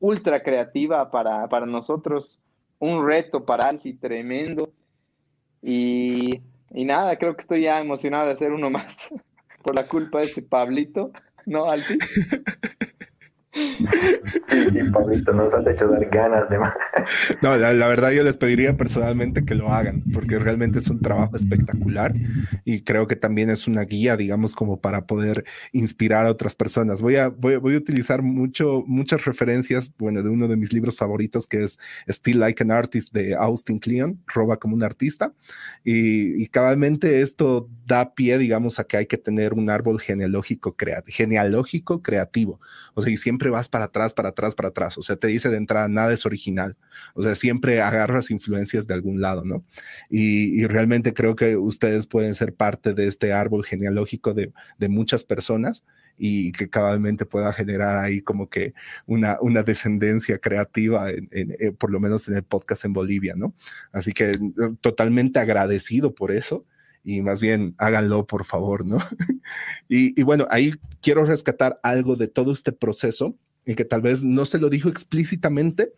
[0.00, 2.40] ultra creativa para, para nosotros,
[2.78, 4.70] un reto para Alfie tremendo.
[5.62, 9.14] Y, y nada, creo que estoy ya emocionado de hacer uno más
[9.62, 11.10] por la culpa de este Pablito,
[11.46, 11.98] ¿no, Alfie?
[14.48, 16.74] Sí, Pablito, nos has hecho dar ganas de más.
[17.42, 21.36] No, la, verdad yo les pediría personalmente que lo hagan, porque realmente es un trabajo
[21.36, 22.14] espectacular
[22.64, 27.02] y creo que también es una guía, digamos, como para poder inspirar a otras personas.
[27.02, 30.96] Voy a, voy, voy a utilizar mucho, muchas referencias, bueno, de uno de mis libros
[30.96, 31.78] favoritos que es
[32.08, 35.32] Still Like an Artist de Austin Kleon, Roba como un artista,
[35.84, 40.74] y, y cabalmente esto da pie, digamos, a que hay que tener un árbol genealógico,
[41.06, 42.60] genealógico creativo.
[42.94, 44.98] O sea, y siempre vas para atrás, para atrás, para atrás.
[44.98, 46.76] O sea, te dice de entrada, nada es original.
[47.14, 49.64] O sea, siempre agarras influencias de algún lado, ¿no?
[50.10, 54.52] Y, realmente creo que ustedes pueden ser parte de este árbol genealógico de,
[54.88, 55.84] muchas personas
[56.16, 58.74] y que cabalmente pueda generar ahí como que
[59.06, 63.54] una, una descendencia creativa, eh, por lo menos en el podcast en Bolivia, ¿no?
[63.92, 64.38] Así que eh,
[64.80, 66.64] totalmente agradecido por eso
[67.04, 68.98] y más bien háganlo, por favor, ¿no?
[69.88, 73.36] y, bueno, ahí quiero rescatar algo de todo este proceso
[73.66, 75.92] y que tal vez no se lo dijo explícitamente,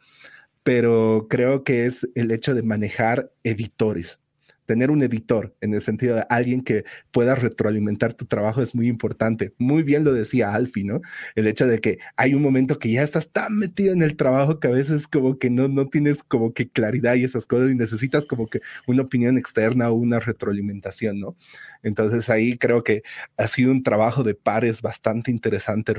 [0.63, 4.21] pero creo que es el hecho de manejar editores
[4.67, 8.89] tener un editor en el sentido de alguien que pueda retroalimentar tu trabajo es muy
[8.89, 9.55] importante.
[9.59, 11.01] Muy bien lo decía Alfie, ¿no?
[11.35, 14.61] El hecho de que hay un momento que ya estás tan metido en el trabajo
[14.61, 17.75] que a veces como que no, no tienes como que claridad y esas cosas y
[17.75, 21.37] necesitas como que una opinión externa o una retroalimentación, ¿no?
[21.83, 23.03] Entonces ahí creo que
[23.37, 25.95] ha sido un trabajo de pares bastante interesante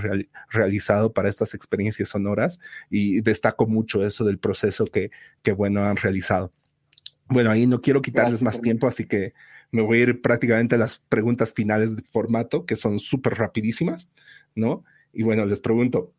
[0.49, 2.59] realizado para estas experiencias sonoras
[2.89, 5.11] y destaco mucho eso del proceso que,
[5.43, 6.51] que bueno, han realizado.
[7.29, 9.33] Bueno, ahí no quiero quitarles más tiempo, así que
[9.71, 14.09] me voy a ir prácticamente a las preguntas finales de formato, que son súper rapidísimas,
[14.55, 14.83] ¿no?
[15.11, 16.11] Y bueno, les pregunto,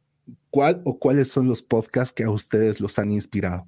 [0.50, 3.66] ¿cuál o cuáles son los podcasts que a ustedes los han inspirado?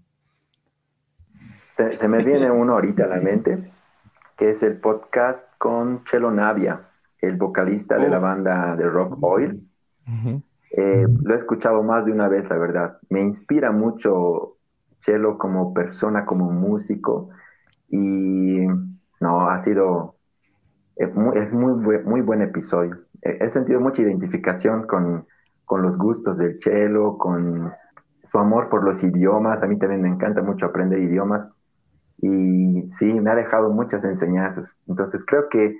[1.77, 3.71] Se, me viene uno ahorita a la mente,
[4.37, 6.89] que es el podcast con Chelo Navia,
[7.23, 8.23] el vocalista de la oh.
[8.23, 9.67] banda de Rock Oil.
[10.73, 12.99] Eh, lo he escuchado más de una vez, la verdad.
[13.09, 14.59] Me inspira mucho
[15.01, 17.31] Chelo como persona, como músico.
[17.89, 18.67] Y
[19.21, 20.17] no, ha sido,
[20.97, 21.39] es muy,
[22.05, 22.99] muy, buen episodio.
[23.23, 25.27] He, sentido mucha identificación con,
[25.65, 27.73] con los gustos del Chelo, con
[28.31, 29.63] su amor por los idiomas.
[29.63, 31.49] A mí también me encanta mucho aprender idiomas.
[32.23, 34.77] Y sí, me ha dejado muchas enseñanzas.
[34.87, 35.77] Entonces creo que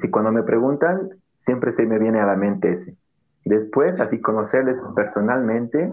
[0.00, 1.10] si cuando me preguntan,
[1.44, 2.96] siempre se me viene a la mente ese.
[3.44, 5.90] Después, así conocerles personalmente,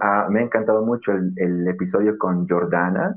[0.00, 3.16] ah, me ha encantado mucho el, episodio con Jordana,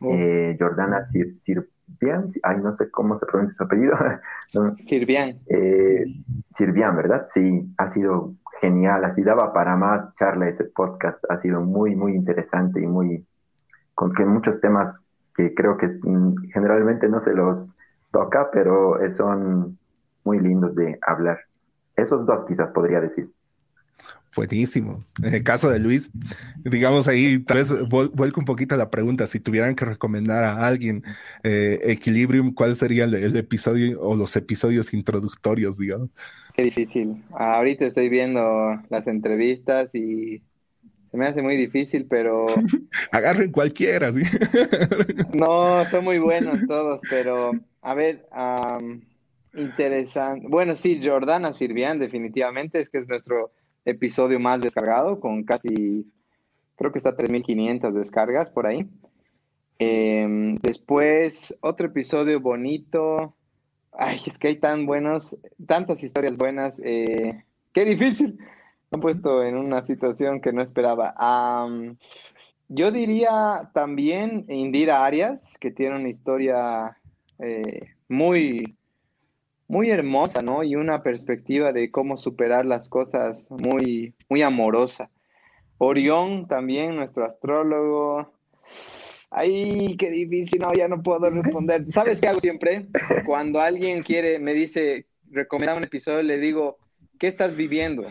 [0.00, 0.12] oh.
[0.12, 3.96] eh, Jordana Sirvian, ay, no sé cómo se pronuncia su apellido.
[4.78, 5.38] Sirvian.
[5.46, 6.06] Eh,
[6.56, 7.28] Sirvian, ¿verdad?
[7.32, 12.14] Sí, ha sido genial, así daba para más charla ese podcast, ha sido muy, muy
[12.14, 13.24] interesante y muy,
[13.94, 15.00] con que muchos temas
[15.36, 15.88] que creo que
[16.52, 17.70] generalmente no se los
[18.10, 19.78] toca, pero son
[20.24, 21.38] muy lindos de hablar.
[21.98, 23.28] Esos dos quizás podría decir.
[24.36, 25.02] Buenísimo.
[25.22, 26.10] En el caso de Luis,
[26.64, 30.64] digamos ahí, tal vez vuelco un poquito a la pregunta, si tuvieran que recomendar a
[30.64, 31.02] alguien
[31.42, 36.10] eh, Equilibrium, ¿cuál sería el, episodio o los episodios introductorios, digamos?
[36.54, 37.20] Qué difícil.
[37.32, 40.40] Ahorita estoy viendo las entrevistas y
[41.10, 42.46] se me hace muy difícil, pero...
[43.10, 44.22] Agarren cualquiera, ¿sí?
[45.32, 48.24] no, son muy buenos todos, pero a ver,
[49.54, 50.46] interesante.
[50.48, 53.52] Bueno, sí, Jordana Sirvian, definitivamente, es que es nuestro
[53.84, 56.06] episodio más descargado, con casi,
[56.76, 58.88] creo que está 3.500 descargas por ahí.
[59.78, 63.34] Em, después, otro episodio bonito.
[63.92, 66.80] Ay, es que hay tan buenos, tantas historias buenas.
[66.84, 68.38] Eh, qué difícil.
[68.90, 71.14] Me he puesto en una situación que no esperaba.
[72.68, 76.96] yo diría también Indira Arias, que tiene una historia
[77.38, 78.77] eh, muy,
[79.68, 80.64] muy hermosa, ¿no?
[80.64, 85.10] Y una perspectiva de cómo superar las cosas muy, muy amorosa.
[85.76, 88.32] Orión también, nuestro astrólogo.
[89.30, 91.84] Ay, qué difícil, no, ya no puedo responder.
[91.92, 92.86] ¿Sabes qué hago siempre?
[93.26, 96.78] Cuando alguien quiere, me dice, recomienda un episodio, le digo,
[97.18, 98.06] ¿qué estás viviendo?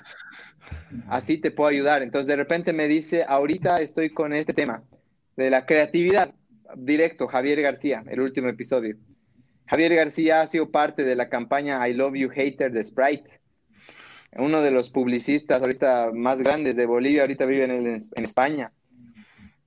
[1.08, 2.03] Así te puedo ayudar.
[2.03, 4.84] Entonces, de repente me dice, ahorita estoy con este tema
[5.36, 6.34] de la creatividad.
[6.76, 8.97] Directo, Javier García, el último episodio.
[9.68, 13.30] Javier García ha sido parte de la campaña I Love You Hater de Sprite.
[14.34, 18.72] Uno de los publicistas ahorita más grandes de Bolivia, ahorita vive en, España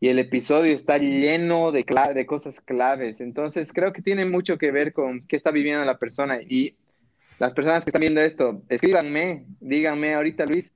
[0.01, 1.85] y el episodio está lleno de,
[2.15, 3.21] de cosas claves.
[3.21, 6.41] Entonces, creo que tiene mucho que ver con qué está viviendo la persona.
[6.41, 6.77] Y
[7.39, 10.73] las personas que están viendo esto, escríbanme, díganme ahorita, Luis,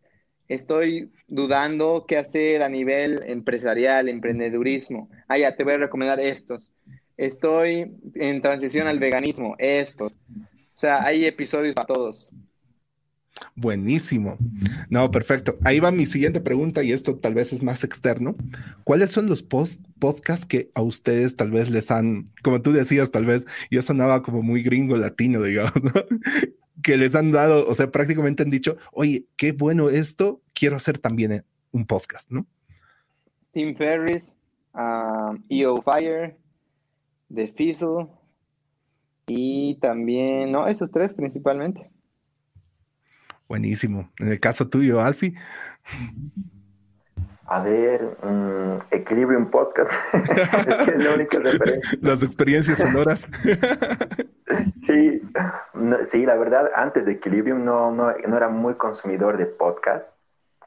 [0.48, 5.08] estoy dudando qué hacer a nivel empresarial, emprendedurismo.
[5.26, 6.72] Ah, ya, te voy a recomendar estos.
[7.16, 10.14] Estoy en transición al veganismo, estos.
[10.14, 12.32] O sea, hay episodios para todos.
[13.56, 14.36] Buenísimo.
[14.90, 15.56] No, perfecto.
[15.64, 18.36] Ahí va mi siguiente pregunta y esto tal vez es más externo.
[18.84, 23.10] ¿Cuáles son los post podcasts que a ustedes tal vez les han, como tú decías,
[23.10, 25.72] tal vez yo sonaba como muy gringo latino, digamos,
[26.82, 30.98] que les han dado, o sea, prácticamente han dicho, oye, qué bueno esto, quiero hacer
[30.98, 32.46] también un podcast, ¿no?
[33.52, 34.34] Tim Ferris,
[35.48, 36.36] EO Fire,
[37.34, 38.08] The Fizzle
[39.26, 41.90] y también, no, esos tres principalmente.
[43.48, 44.10] Buenísimo.
[44.18, 45.34] En el caso tuyo, Alfie.
[47.46, 49.90] A ver, um, Equilibrium Podcast.
[50.12, 51.98] es la única referencia.
[52.00, 53.28] Las experiencias sonoras.
[54.86, 55.22] sí,
[56.10, 60.06] sí, la verdad, antes de Equilibrium no, no, no era muy consumidor de podcast.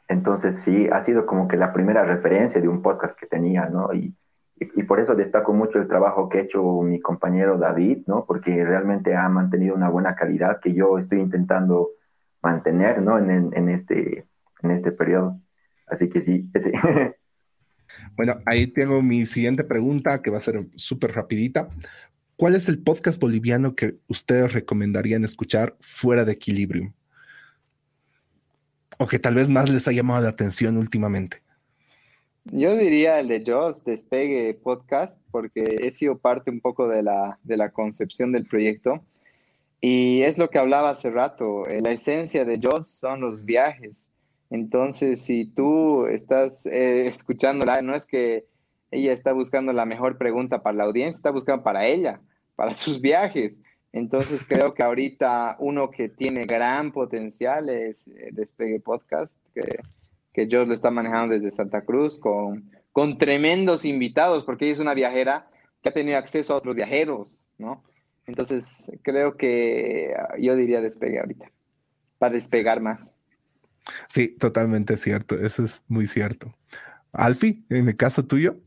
[0.08, 3.94] Entonces sí, ha sido como que la primera referencia de un podcast que tenía, ¿no?
[3.94, 4.16] Y,
[4.60, 8.26] y, por eso destaco mucho el trabajo que ha hecho mi compañero David, ¿no?
[8.26, 11.90] Porque realmente ha mantenido una buena calidad que yo estoy intentando
[12.42, 13.20] mantener, ¿no?
[13.20, 14.26] En, en, este,
[14.64, 15.40] en este periodo.
[15.88, 16.50] Así que sí.
[18.16, 21.70] Bueno, ahí tengo mi siguiente pregunta que va a ser súper rapidita.
[22.36, 26.94] ¿Cuál es el podcast boliviano que ustedes recomendarían escuchar fuera de Equilibrium?
[29.00, 31.42] O que tal vez más les ha llamado la atención últimamente.
[32.52, 37.38] Yo diría el de Joss, Despegue Podcast, porque he sido parte un poco de la,
[37.44, 39.04] de la concepción del proyecto.
[39.82, 44.10] Y es lo que hablaba hace rato, eh, la esencia de Joss son los viajes.
[44.50, 48.46] Entonces, si tú estás eh, escuchándola, no es que
[48.92, 52.22] ella está buscando la mejor pregunta para la audiencia, está buscando para ella,
[52.56, 53.62] para sus viajes.
[53.92, 59.38] Entonces, creo que ahorita uno que tiene gran potencial es eh, Despegue Podcast,
[60.38, 64.80] que Joss lo está manejando desde Santa Cruz con, con tremendos invitados, porque ella es
[64.80, 65.48] una viajera
[65.82, 67.84] que ha tenido acceso a otros viajeros, ¿no?
[68.28, 71.50] Entonces, creo que ah, yo diría despegue ahorita,
[72.20, 73.12] para despegar más.
[74.08, 76.54] Sí, totalmente cierto, eso es muy cierto.
[77.14, 78.58] Alfi, en el caso tuyo.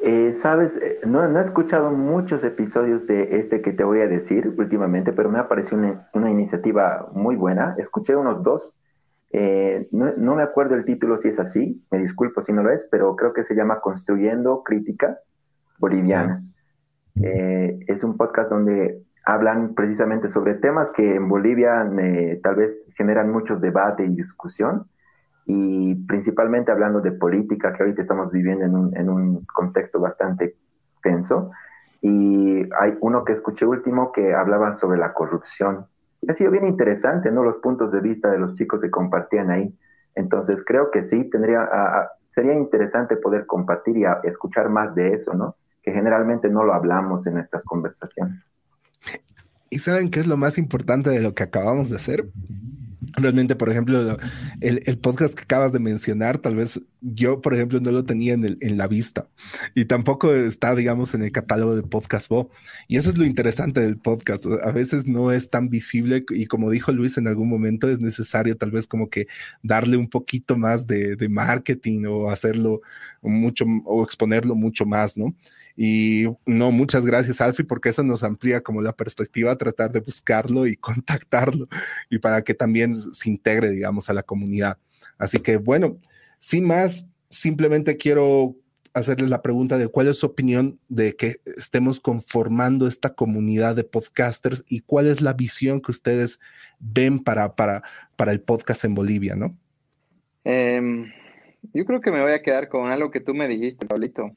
[0.00, 4.52] Eh, Sabes, eh, no, he escuchado muchos episodios de este que te voy a decir
[4.58, 5.78] últimamente, pero me ha parecido
[6.14, 7.76] una, iniciativa muy buena.
[7.78, 8.74] Escuché unos dos.
[9.36, 12.70] Eh, no, no, me acuerdo el título si es así, me disculpo si no lo
[12.70, 15.18] es, pero creo que se llama Construyendo Crítica
[15.80, 16.40] Boliviana.
[17.20, 22.76] Eh, es un podcast donde hablan precisamente sobre temas que en Bolivia eh, tal vez
[22.96, 24.86] generan mucho debate y discusión,
[25.46, 30.54] y principalmente hablando de política, que ahorita estamos viviendo en un, en un contexto bastante
[31.02, 31.50] tenso.
[32.00, 35.86] Y hay uno que escuché último que hablaba sobre la corrupción.
[36.28, 37.42] Ha sido bien interesante, ¿no?
[37.44, 39.74] Los puntos de vista de los chicos que compartían ahí.
[40.14, 41.68] Entonces creo que sí, tendría,
[42.34, 45.56] sería interesante poder compartir y escuchar más de eso, ¿no?
[45.84, 48.42] que generalmente no lo hablamos en estas conversaciones.
[49.68, 52.24] ¿Y saben qué es lo más importante de lo que acabamos de hacer?
[53.12, 54.18] Realmente, por ejemplo,
[54.60, 58.76] el, podcast que acabas de mencionar, tal vez yo, por ejemplo, no lo tenía en,
[58.76, 59.28] la vista
[59.74, 62.50] y tampoco está, digamos, en el catálogo de Podcast Bo.
[62.88, 64.46] Y eso es lo interesante del podcast.
[64.64, 68.56] A veces no es tan visible y como dijo Luis en algún momento, es necesario
[68.56, 69.26] tal vez como que
[69.62, 72.80] darle un poquito más de marketing o hacerlo
[73.22, 75.34] mucho o exponerlo mucho más, ¿no?
[75.76, 80.66] Y no, muchas gracias, Alfie, porque eso nos amplía como la perspectiva, tratar de buscarlo
[80.66, 81.68] y contactarlo
[82.10, 84.78] y para que también se integre, digamos, a la comunidad.
[85.18, 85.98] Así que bueno,
[86.38, 88.54] sin más, simplemente quiero
[88.94, 93.82] hacerles la pregunta de cuál es su opinión de que estemos conformando esta comunidad de
[93.82, 96.38] podcasters y cuál es la visión que ustedes
[96.78, 97.82] ven para, para,
[98.14, 99.56] para el podcast en Bolivia, ¿no?
[100.44, 101.10] Em,
[101.72, 104.30] yo creo que me voy a quedar con algo que tú me dijiste, Pablito.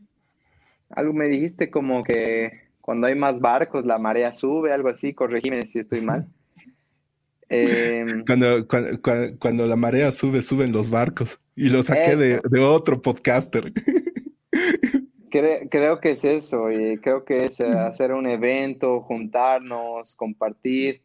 [0.89, 5.65] Algo me dijiste como que cuando hay más barcos la marea sube, algo así, corregime
[5.65, 6.27] si estoy mal.
[7.49, 8.67] Em, cuando,
[9.39, 11.39] cuando, la marea sube, suben los barcos.
[11.55, 13.73] Y lo saqué de, de, otro podcaster.
[15.29, 21.01] creo que es eso, y creo que es eh, hacer un evento, juntarnos, compartir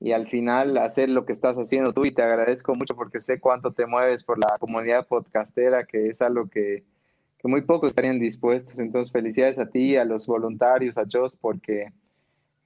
[0.00, 3.40] y al final hacer lo que estás haciendo tú y te agradezco mucho porque sé
[3.40, 6.84] cuánto te mueves por la comunidad podcastera, que es algo que,
[7.44, 8.78] muy pocos estarían dispuestos.
[8.78, 11.92] Entonces, felicidades a ti, a los voluntarios, a Joss, porque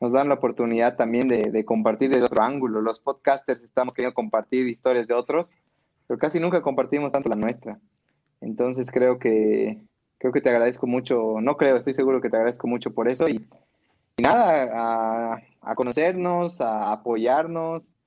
[0.01, 2.81] nos dan la oportunidad también de, de compartir desde otro ángulo.
[2.81, 5.55] Los podcasters estamos queriendo compartir historias de otros,
[6.07, 7.79] pero casi nunca compartimos tanto la nuestra.
[8.41, 9.79] Entonces, creo que,
[10.19, 13.29] creo que te agradezco mucho, no creo, estoy seguro que te agradezco mucho por eso
[13.29, 13.45] y,
[14.19, 17.99] nada, a, conocernos, a apoyarnos.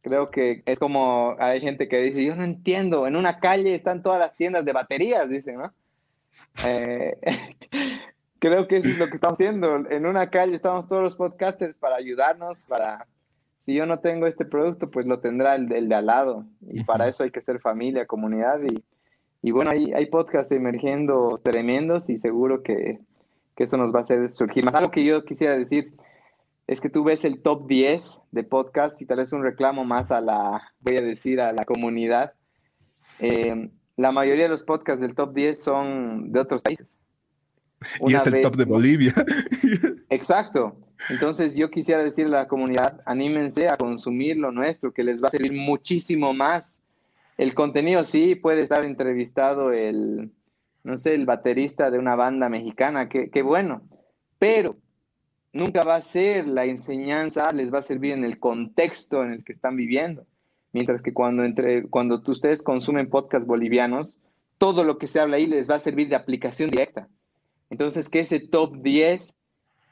[0.00, 4.02] Creo que es como hay gente que dice, yo no entiendo, en una calle están
[4.02, 5.72] todas las tiendas de baterías, dicen, ¿no?
[6.64, 7.16] Eh,
[8.38, 9.76] creo que eso es lo que estamos haciendo.
[9.90, 13.06] En una calle estamos todos los podcasters para ayudarnos, para,
[13.58, 16.44] si yo no tengo este producto, pues lo tendrá el, el de al lado.
[16.62, 18.82] Y para eso hay que ser familia, comunidad y
[19.42, 23.00] y bueno, hay, hay podcasts emergiendo tremendos y seguro que,
[23.56, 24.76] eso nos va a hacer surgir más.
[24.76, 25.92] Algo que yo quisiera decir
[26.68, 30.12] es que tú ves el top 10 de podcasts y tal vez un reclamo más
[30.12, 32.34] a la, voy a decir, a la comunidad.
[33.18, 36.88] Eh, la mayoría de los podcasts del top 10 son de otros países.
[38.06, 39.14] y es el top de Bolivia.
[40.08, 40.74] Exacto.
[41.10, 45.28] Entonces yo quisiera decirle a la comunidad, anímense a consumir lo nuestro, que les va
[45.28, 46.82] a servir muchísimo más
[47.38, 50.32] el contenido sí puede estar entrevistado el,
[50.82, 53.80] no sé, el baterista de una banda mexicana, qué, bueno,
[54.40, 54.76] pero
[55.52, 59.44] nunca va a ser la enseñanza, les va a servir en el contexto en el
[59.44, 60.26] que están viviendo.
[60.72, 64.20] Mientras que cuando, entre, cuando ustedes consumen podcasts bolivianos,
[64.58, 67.08] todo lo que se habla ahí les va a servir de aplicación directa.
[67.70, 69.34] Entonces, que ese top 10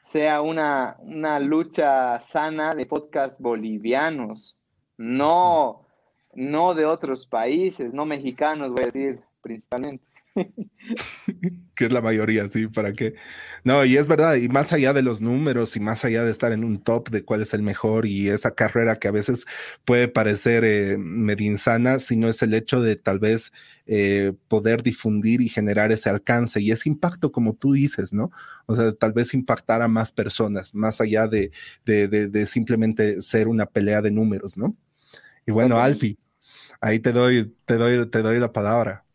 [0.03, 4.57] sea una, una lucha sana de podcasts bolivianos,
[4.97, 5.87] no
[6.37, 10.05] no de otros países, no mexicanos, voy a decir principalmente.
[11.75, 13.15] que es la mayoría, sí, para qué.
[13.63, 16.51] No, y es verdad, y más allá de los números y más allá de estar
[16.51, 19.45] en un top de cuál es el mejor y esa carrera que a veces
[19.85, 23.51] puede parecer eh, medio insana, sino es el hecho de tal vez
[23.87, 28.31] eh, poder difundir y generar ese alcance y ese impacto, como tú dices, ¿no?
[28.65, 31.51] O sea, tal vez impactar a más personas, más allá de,
[31.85, 34.75] de, de simplemente ser una pelea de números, ¿no?
[35.47, 36.17] Y bueno, Alfie,
[36.81, 39.05] ahí te doy, te doy, te doy la palabra.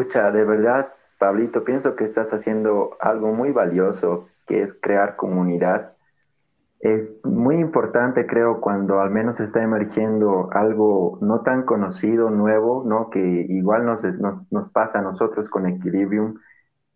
[0.00, 5.92] Pucha, de verdad, Pablito, pienso que estás haciendo algo muy valioso, que es crear comunidad.
[6.78, 13.10] Es muy importante, creo, cuando al menos está emergiendo algo no tan conocido, nuevo, ¿no?
[13.10, 16.36] Que igual nos, pasa a nosotros con Equilibrium,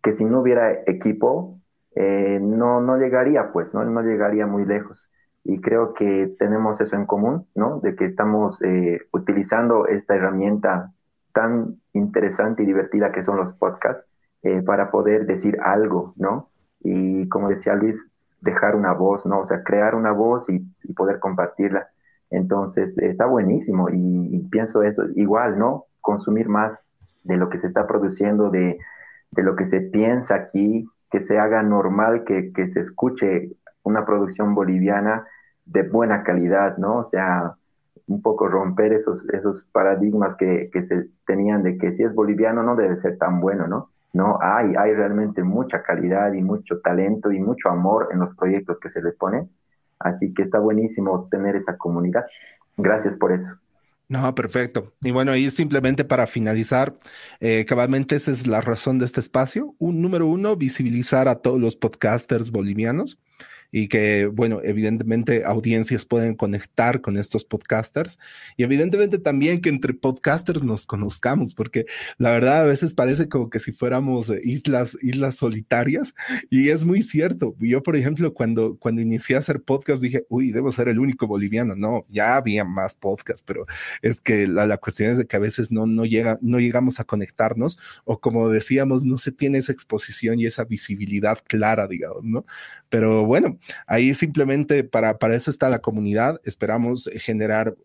[0.01, 1.59] que si no hubiera equipo,
[1.95, 3.85] eh, no, no llegaría, pues, ¿no?
[3.85, 5.11] No llegaría muy lejos
[5.43, 7.81] y creo que tenemos eso en común, ¿no?
[7.81, 10.94] De que estamos eh, utilizando esta herramienta
[11.35, 14.05] tan interesante y divertida que son los podcasts
[14.41, 16.49] eh, para poder decir algo, ¿no?
[16.79, 17.97] Y como decía Luis,
[18.39, 19.39] dejar una voz, ¿no?
[19.41, 20.59] O sea, crear una voz y,
[20.95, 21.89] poder compartirla.
[22.29, 25.85] Entonces, está buenísimo y, pienso eso, igual, ¿no?
[25.99, 26.79] Consumir más
[27.23, 28.79] de lo que se está produciendo, de,
[29.31, 33.51] de lo que se piensa aquí, que se haga normal, que, que se escuche
[33.83, 35.27] una producción boliviana
[35.65, 36.99] de buena calidad, ¿no?
[36.99, 37.55] O sea,
[38.07, 42.63] un poco romper esos, esos paradigmas que, que, se tenían de que si es boliviano
[42.63, 43.89] no debe ser tan bueno, ¿no?
[44.13, 48.79] No, hay, hay realmente mucha calidad y mucho talento y mucho amor en los proyectos
[48.79, 49.49] que se le ponen.
[49.99, 52.25] Así que está buenísimo tener esa comunidad.
[52.77, 53.49] Gracias por eso.
[54.07, 54.93] No, perfecto.
[55.01, 56.93] Y bueno, ahí simplemente para finalizar,
[57.39, 59.73] eh, cabalmente esa es la razón de este espacio.
[59.79, 63.19] Un número uno, visibilizar a todos los podcasters bolivianos
[63.71, 68.19] y que, bueno, evidentemente audiencias pueden conectar con estos podcasters
[68.57, 71.85] y evidentemente también que entre podcasters nos conozcamos, porque
[72.17, 76.13] la verdad a veces parece como que si fuéramos islas, islas solitarias
[76.49, 77.55] y es muy cierto.
[77.59, 81.27] Yo, por ejemplo, cuando, cuando inicié a hacer podcast dije, uy, debo ser el único
[81.27, 81.75] boliviano.
[81.75, 83.65] No, ya había más podcasts, pero
[84.01, 86.99] es que la, la cuestión es de que a veces no, no, llega, no llegamos
[86.99, 92.23] a conectarnos o como decíamos, no se tiene esa exposición y esa visibilidad clara, digamos,
[92.23, 92.45] ¿no?
[92.95, 96.39] Pero bueno, ahí simplemente para, para eso está la comunidad.
[96.45, 97.75] Esperamos generar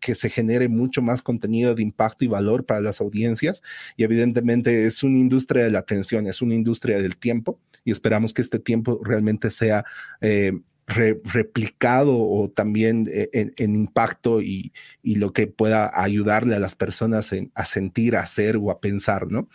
[0.00, 3.62] que se genere mucho más contenido de impacto y valor para las audiencias.
[3.98, 8.32] Y evidentemente es una industria de la atención, es una industria del tiempo y esperamos
[8.32, 9.84] que este tiempo realmente sea
[10.22, 13.28] eh, replicado o también eh,
[13.58, 14.72] en, impacto y,
[15.02, 19.30] y, lo que pueda ayudarle a las personas a sentir, a hacer o a pensar,
[19.30, 19.46] ¿no?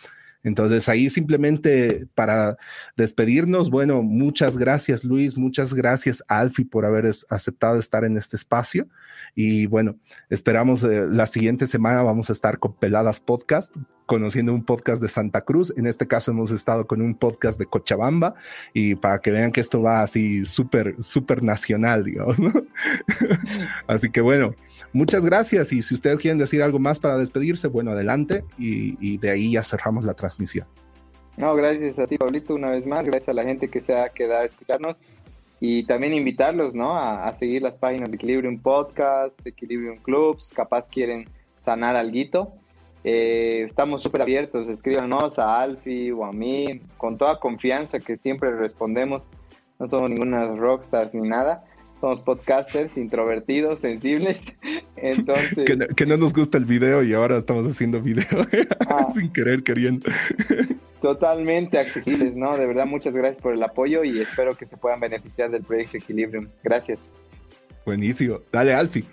[0.42, 2.56] Entonces ahí simplemente para
[2.96, 8.88] despedirnos, bueno, muchas gracias Luis, muchas gracias Alfi por haber aceptado estar en este espacio
[9.34, 9.96] y bueno,
[10.30, 13.76] esperamos eh, la siguiente semana vamos a estar con Peladas Podcast
[14.10, 15.72] conociendo un podcast de Santa Cruz.
[15.76, 18.34] En este caso hemos estado con un podcast de Cochabamba
[18.74, 22.36] y para que vean que esto va así súper, súper nacional, digamos.
[23.86, 24.56] así que bueno,
[24.92, 29.30] muchas gracias y si ustedes quieren decir algo más para despedirse, bueno, adelante y, de
[29.30, 30.66] ahí ya cerramos la transmisión.
[31.36, 33.04] No, gracias a ti, Pablito, una vez más.
[33.04, 35.04] Gracias a la gente que se ha quedado a escucharnos
[35.58, 36.98] y también invitarlos, ¿no?
[36.98, 41.28] A, seguir las páginas de Equilibrium Podcast, de Equilibrium Clubs, capaz quieren
[41.58, 42.60] sanar algo
[43.02, 48.50] eh, estamos súper abiertos, escríbanos a Alfi o a mí, con toda confianza que siempre
[48.54, 49.30] respondemos.
[49.78, 51.64] No somos ninguna rockstars ni nada,
[52.00, 54.42] somos podcasters introvertidos, sensibles.
[54.96, 55.64] Entonces.
[55.96, 58.24] que, no, nos gusta el video y ahora estamos haciendo video
[58.88, 59.08] ah.
[59.14, 60.10] sin querer, queriendo.
[61.00, 62.56] Totalmente accesibles, ¿no?
[62.56, 65.98] De verdad, muchas gracias por el apoyo y espero que se puedan beneficiar del proyecto
[65.98, 66.48] Equilibrium.
[66.62, 67.08] Gracias.
[67.86, 68.40] Buenísimo.
[68.52, 69.06] Dale, Alfi.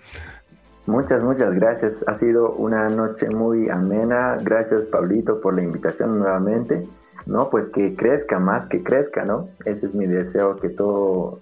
[0.86, 2.04] Muchas, muchas gracias.
[2.06, 4.38] Ha sido una noche muy amena.
[4.42, 6.86] Gracias, Pablito, por la invitación nuevamente.
[7.26, 9.50] No, pues que crezca más, que crezca, ¿no?
[9.66, 11.40] Ese es mi deseo, que todo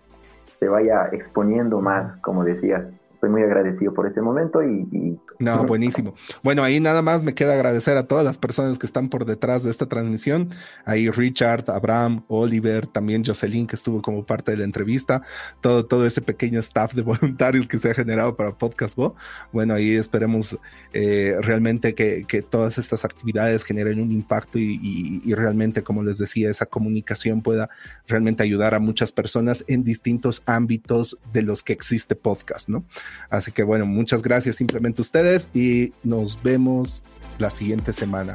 [0.58, 6.14] se vaya exponiendo más, como decías estoy muy agradecido por este momento y, No, buenísimo.
[6.42, 9.64] Bueno, ahí nada más me queda agradecer a todas las personas que están por detrás
[9.64, 10.50] de esta transmisión.
[10.84, 15.22] Ahí Richard, Abraham, Oliver, también Jocelyn, que estuvo como parte de la entrevista,
[15.60, 19.16] todo, todo ese pequeño staff de voluntarios que se ha generado para Podcast Bo.
[19.50, 20.58] Bueno, ahí esperemos
[20.92, 26.18] eh, realmente que, que, todas estas actividades generen un impacto y, y realmente, como les
[26.18, 27.70] decía, esa comunicación pueda
[28.06, 32.84] realmente ayudar a muchas personas en distintos ámbitos de los que existe podcast, ¿no?
[33.30, 37.02] Así que bueno, muchas gracias simplemente ustedes y nos vemos
[37.38, 38.34] la siguiente semana.